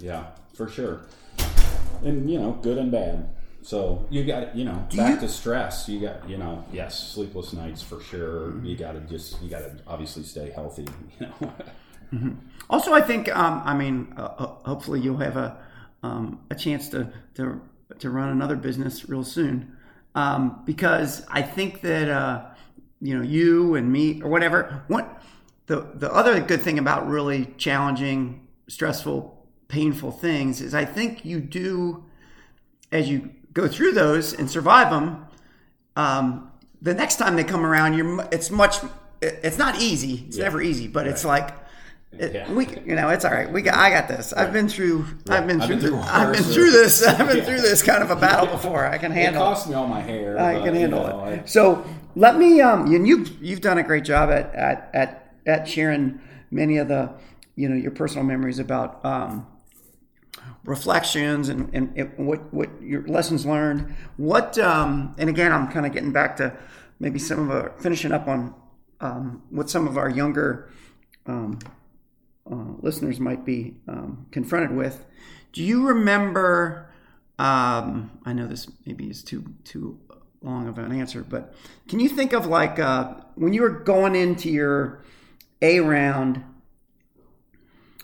[0.00, 1.00] yeah for sure
[2.04, 3.28] and you know good and bad
[3.62, 7.52] so you got you know back you- to stress you got you know yes sleepless
[7.52, 10.86] nights for sure you got to just you got to obviously stay healthy
[11.20, 11.52] you know
[12.70, 15.56] Also, I think um, I mean, uh, uh, hopefully you'll have a
[16.02, 17.60] um, a chance to to
[17.98, 19.76] to run another business real soon
[20.14, 22.44] um, because I think that uh,
[23.00, 24.84] you know you and me or whatever.
[24.88, 25.22] What
[25.66, 31.40] the the other good thing about really challenging, stressful, painful things is I think you
[31.40, 32.04] do
[32.92, 35.26] as you go through those and survive them.
[35.96, 36.50] Um,
[36.82, 38.76] the next time they come around, you're it's much.
[39.20, 40.24] It's not easy.
[40.28, 41.63] It's never easy, but it's like.
[42.18, 42.52] It, Yeah.
[42.52, 43.50] We, you know, it's all right.
[43.50, 44.32] We got, I got this.
[44.32, 47.06] I've been through, I've been I've through, been through the- I've been through this.
[47.06, 47.44] I've been Yeah.
[47.44, 48.86] through this kind of a battle before.
[48.86, 49.42] I can handle.
[49.42, 49.44] it.
[49.44, 50.38] cost me all my hair.
[50.38, 51.40] I but, can you handle know, it.
[51.42, 51.84] I- So
[52.16, 56.20] let me, um, and you've you've done a great job at at at, at sharing
[56.50, 57.10] many of the,
[57.56, 59.46] you know, your personal memories about um,
[60.64, 63.94] reflections and, and it, what what your lessons learned.
[64.16, 66.56] What um, and again, I'm kind of getting back to
[67.00, 68.54] maybe some of our finishing up on
[69.00, 70.70] um, what some of our younger
[71.26, 71.58] um,
[72.50, 75.04] uh, listeners might be um, confronted with.
[75.52, 76.90] Do you remember?
[77.38, 79.98] Um, I know this maybe is too too
[80.42, 81.54] long of an answer, but
[81.88, 85.02] can you think of like uh, when you were going into your
[85.62, 86.44] A round?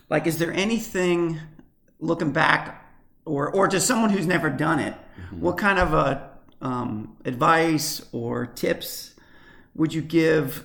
[0.08, 1.38] Like, is there anything
[2.00, 2.90] looking back,
[3.24, 4.94] or or just someone who's never done it?
[5.30, 6.30] What kind of a
[6.62, 9.14] um, advice or tips
[9.74, 10.64] would you give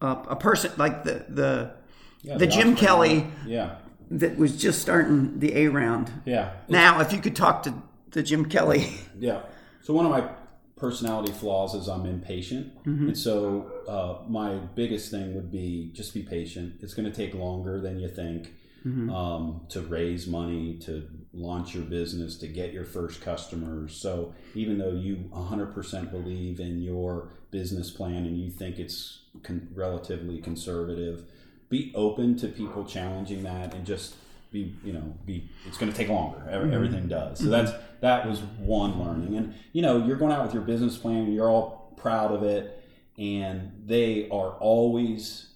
[0.00, 1.74] a, a person like the the
[2.24, 2.74] yeah, the Jim.
[2.74, 3.76] Kelly Yeah,
[4.10, 6.10] that was just starting the A round?
[6.24, 6.54] yeah.
[6.68, 7.74] Now, if you could talk to
[8.10, 9.42] the Jim Kelly, Yeah.
[9.82, 10.28] So one of my
[10.76, 16.22] personality flaws is I'm impatient, and so uh, my biggest thing would be just be
[16.22, 16.76] patient.
[16.80, 18.52] It's going to take longer than you think
[18.86, 23.96] um, to raise money, to launch your business, to get your first customers.
[23.96, 29.68] So even though you 100% believe in your business plan and you think it's con-
[29.74, 31.24] relatively conservative,
[31.68, 34.14] be open to people challenging that and just
[34.54, 36.38] be you know be it's going to take longer.
[36.48, 36.72] Ev- mm-hmm.
[36.72, 37.38] everything does.
[37.38, 37.52] So mm-hmm.
[37.52, 39.36] that's that was one learning.
[39.36, 42.82] And you know you're going out with your business plan you're all proud of it
[43.18, 45.46] and they are always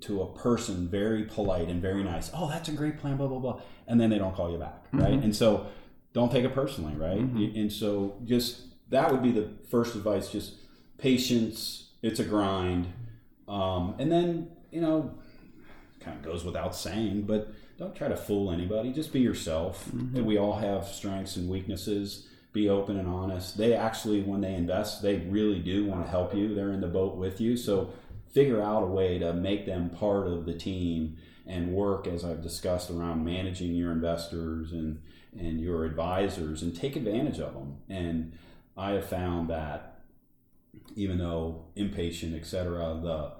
[0.00, 3.38] to a person very polite and very nice oh that's a great plan blah blah
[3.38, 5.00] blah and then they don't call you back mm-hmm.
[5.00, 5.12] right?
[5.12, 5.66] And so
[6.12, 7.18] don't take it personally right?
[7.18, 10.54] And so just that would be the first advice just
[10.98, 12.92] patience it's a grind
[13.48, 15.14] um, and then you know
[16.00, 18.92] kind of goes without saying, but don't try to fool anybody.
[18.92, 19.88] Just be yourself.
[19.92, 22.26] And we all have strengths and weaknesses.
[22.52, 23.56] Be open and honest.
[23.56, 26.54] They actually, when they invest, they really do want to help you.
[26.54, 27.56] They're in the boat with you.
[27.56, 27.92] So
[28.32, 31.16] figure out a way to make them part of the team
[31.46, 35.00] and work, as I've discussed, around managing your investors and,
[35.38, 37.78] and your advisors and take advantage of them.
[37.88, 38.32] And
[38.76, 40.00] I have found that
[40.94, 43.32] even though impatient, et cetera, the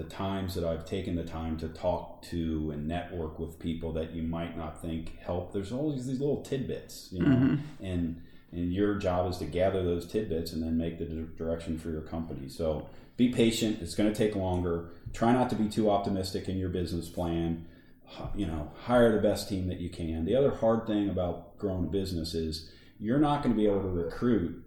[0.00, 4.12] the times that I've taken the time to talk to and network with people that
[4.12, 7.84] you might not think help, there's always these little tidbits, you know, mm-hmm.
[7.84, 8.22] and
[8.52, 12.00] and your job is to gather those tidbits and then make the direction for your
[12.00, 12.48] company.
[12.48, 13.80] So be patient.
[13.80, 14.88] It's going to take longer.
[15.12, 17.66] Try not to be too optimistic in your business plan.
[18.34, 20.24] You know, hire the best team that you can.
[20.24, 23.82] The other hard thing about growing a business is you're not going to be able
[23.82, 24.64] to recruit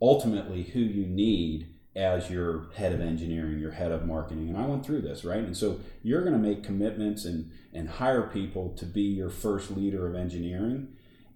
[0.00, 4.48] ultimately who you need as your head of engineering, your head of marketing.
[4.50, 5.38] And I went through this, right?
[5.42, 9.70] And so you're going to make commitments and, and hire people to be your first
[9.70, 10.88] leader of engineering.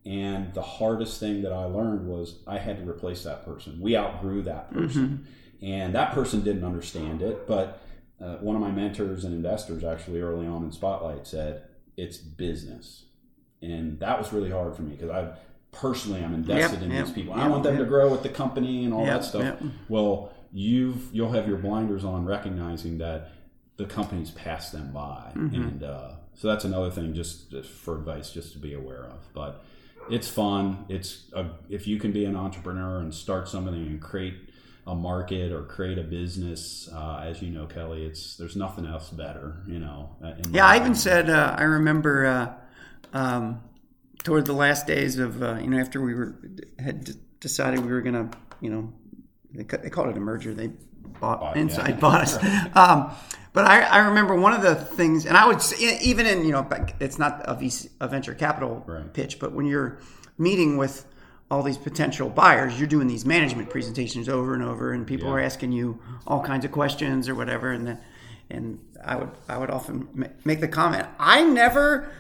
[0.05, 3.81] And the hardest thing that I learned was I had to replace that person.
[3.81, 5.27] We outgrew that person.
[5.63, 7.47] And that person didn't understand it.
[7.47, 7.83] But
[8.21, 11.63] uh, one of my mentors and investors, actually, early on in Spotlight, said,
[11.97, 13.05] It's business.
[13.63, 15.33] And that was really hard for me because I
[15.73, 17.35] personally I'm invested Yep, in yep, these people.
[17.37, 19.59] yep, I want them to grow with the company and all that stuff.
[19.89, 23.31] Well, you've you'll have your blinders on, recognizing that
[23.77, 25.55] the company's passed them by, Mm-hmm.
[25.55, 29.33] and uh, so that's another thing just just for advice, just to be aware of.
[29.35, 29.65] But
[30.11, 30.85] it's fun.
[30.89, 34.35] It's a, if you can be an entrepreneur and start something and create
[34.87, 39.11] a market or create a business, uh, as you know, Kelly, it's there's nothing else
[39.11, 39.63] better.
[39.67, 40.17] You know.
[40.25, 43.61] uh, Yeah, I even said uh, I remember uh, um,
[44.25, 46.35] toward the last days of uh, you know after we were
[46.79, 47.11] had
[47.41, 48.93] decided we were gonna you know
[49.55, 50.69] they, they called it a merger they
[51.21, 51.63] bought Bought, yeah.
[51.63, 52.37] inside bought us.
[52.77, 53.11] Um,
[53.53, 56.53] but I, I remember one of the things, and I would say, even in you
[56.53, 56.67] know
[57.01, 59.13] it's not a, VC, a venture capital Right.
[59.13, 59.99] pitch, but when you're
[60.39, 61.07] meeting with
[61.51, 65.35] all these potential buyers, you're doing these management presentations over and over, and people Yeah.
[65.35, 67.99] are asking you all kinds of questions or whatever, and then
[68.51, 72.11] and I would I would often make the comment, I never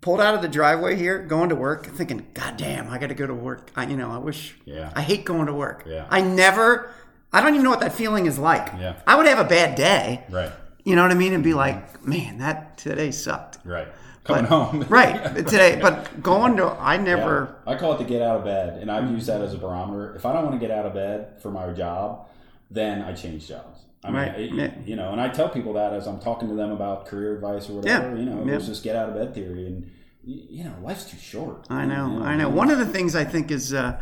[0.00, 3.14] pulled out of the driveway here going to work thinking, God damn, I got to
[3.14, 3.70] go to work.
[3.76, 4.92] I, you know, I wish, Yeah.
[4.94, 5.84] I hate going to work.
[5.86, 6.06] Yeah.
[6.10, 6.90] I never,
[7.32, 8.66] I don't even know what that feeling is like.
[8.78, 8.96] Yeah.
[9.06, 10.50] I would have a bad day, right,
[10.84, 13.58] you know what I mean, and be like, man, that today sucked.
[13.64, 13.88] right.
[14.24, 14.82] coming but- home.
[14.88, 15.78] right today.
[15.80, 17.56] But going to, I never.
[17.66, 17.72] Yeah.
[17.72, 20.14] I call it the get out of bed, and I've used that as a barometer.
[20.16, 22.26] If I don't want to get out of bed for my job,
[22.70, 23.80] then I change jobs.
[24.06, 24.52] I mean, Right.
[24.52, 24.70] Yeah.
[24.84, 27.68] you know, and I tell people that as I'm talking to them about career advice
[27.68, 28.10] or whatever.
[28.14, 28.18] Yeah.
[28.22, 29.90] You know, it was just get out of bed theory, and
[30.24, 31.66] you know, life's too short.
[31.70, 32.48] I know, You I know.
[32.48, 34.00] One of the things I think is uh,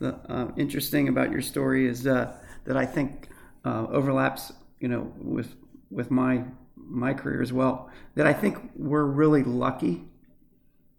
[0.00, 2.32] the, uh, interesting about your story is uh,
[2.64, 3.28] that I think
[3.64, 5.54] uh, overlaps, you know, with
[5.90, 6.44] with my
[6.76, 7.90] my career as well.
[8.16, 10.04] That I think we're really lucky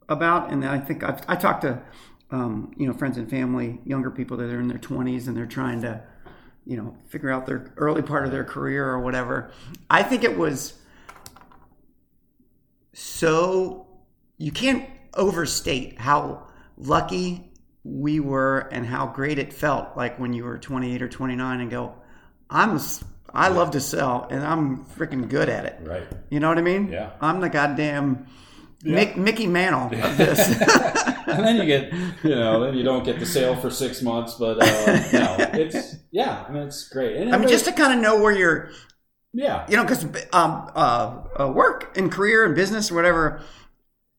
[0.10, 1.82] about, and I think I've, I talk to
[2.32, 5.46] um, you know friends and family, younger people that are in their twenties and they're
[5.46, 6.02] trying to
[6.66, 9.52] you know figure out their early part of their career or whatever.
[9.90, 10.74] I think it was
[12.94, 13.88] so
[14.38, 17.52] you can't overstate how lucky
[17.84, 21.70] we were and how great it felt like when you were 28 or 29 and
[21.72, 21.94] go
[22.50, 22.80] i'm
[23.36, 26.08] I love to sell and i'm freaking good at it Right.
[26.30, 27.12] you know what i mean Yeah.
[27.20, 28.28] i'm the goddamn
[28.84, 30.62] Mick, mickey mantle of this
[31.28, 31.94] and then you get,
[32.24, 34.66] you know, then you don't get the sale for six months, but uh,
[35.14, 36.46] no, it's yeah.
[36.48, 37.18] I mean, it's great.
[37.18, 38.72] And i mean just to kind of know where you're
[39.34, 40.04] yeah, you know because
[40.34, 43.42] um, uh, uh, work and career and business or whatever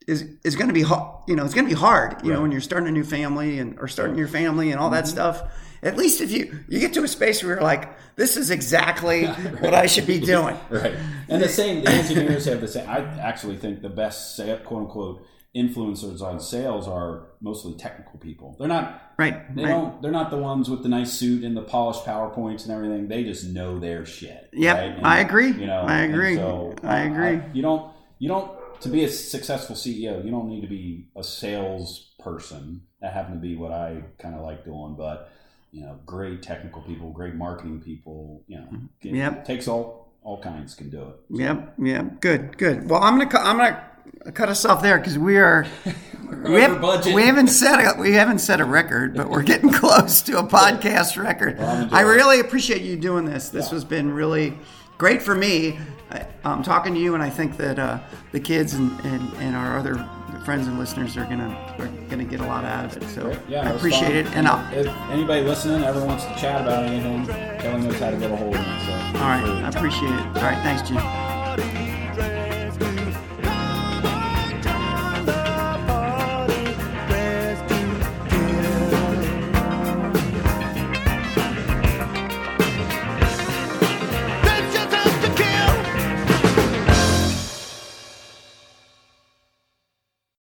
[0.07, 2.43] is is going to be hard you know it's going to be hard you know
[2.43, 5.13] when you're starting a new family and or starting your family and all that mm-hmm.
[5.13, 5.43] stuff
[5.83, 9.27] at least if you you get to a space where you're like this is exactly
[9.61, 10.95] what i should be doing right.
[11.29, 12.89] And the same, the engineers have the same.
[12.89, 15.27] I actually think the best, quote unquote,
[15.57, 18.57] influencers on sales are mostly technical people.
[18.59, 19.13] They're not.
[19.19, 20.03] right They right don't.
[20.03, 23.09] They're not the ones with the nice suit and the polished powerpoints and everything.
[23.09, 24.51] They just know their shit.
[24.53, 25.05] Yep, right?
[25.05, 25.53] I agree.
[25.53, 26.37] You know, I agree.
[26.37, 27.41] so I agree.
[27.53, 27.93] you don't.
[28.19, 28.51] You don't.
[28.85, 32.83] To be a successful CEO, you don't need to be a sales person.
[33.01, 35.31] That happened to be what I kind of like doing, but
[35.73, 38.43] you know, great technical people, great marketing people.
[38.47, 38.69] You know,
[39.01, 39.17] it Mm-hmm.
[39.17, 39.45] Yep.
[39.47, 41.17] takes all all kinds can do it.
[41.29, 45.19] yep yep good good well i'm gonna cu- i'm gonna cut us off there because
[45.19, 45.67] we are
[46.45, 47.15] we, have, budget.
[47.15, 50.43] we haven't set a we haven't set a record but we're getting close to a
[50.43, 54.59] podcast record I'm i really appreciate you doing this this has been really
[54.97, 55.79] great for me
[56.15, 57.99] I, i'm talking to you and i think that uh,
[58.33, 59.97] the kids and, and, and our other
[60.45, 63.39] friends and listeners are gonna are gonna get a lot out of it so Great.
[63.49, 64.33] Yeah, i appreciate fun.
[64.33, 67.27] it and i'll if anybody listening ever wants to chat about anything,
[67.59, 68.87] Kelly knows how to get a hold of me.
[68.87, 71.84] So all right i appreciate it all right thanks jim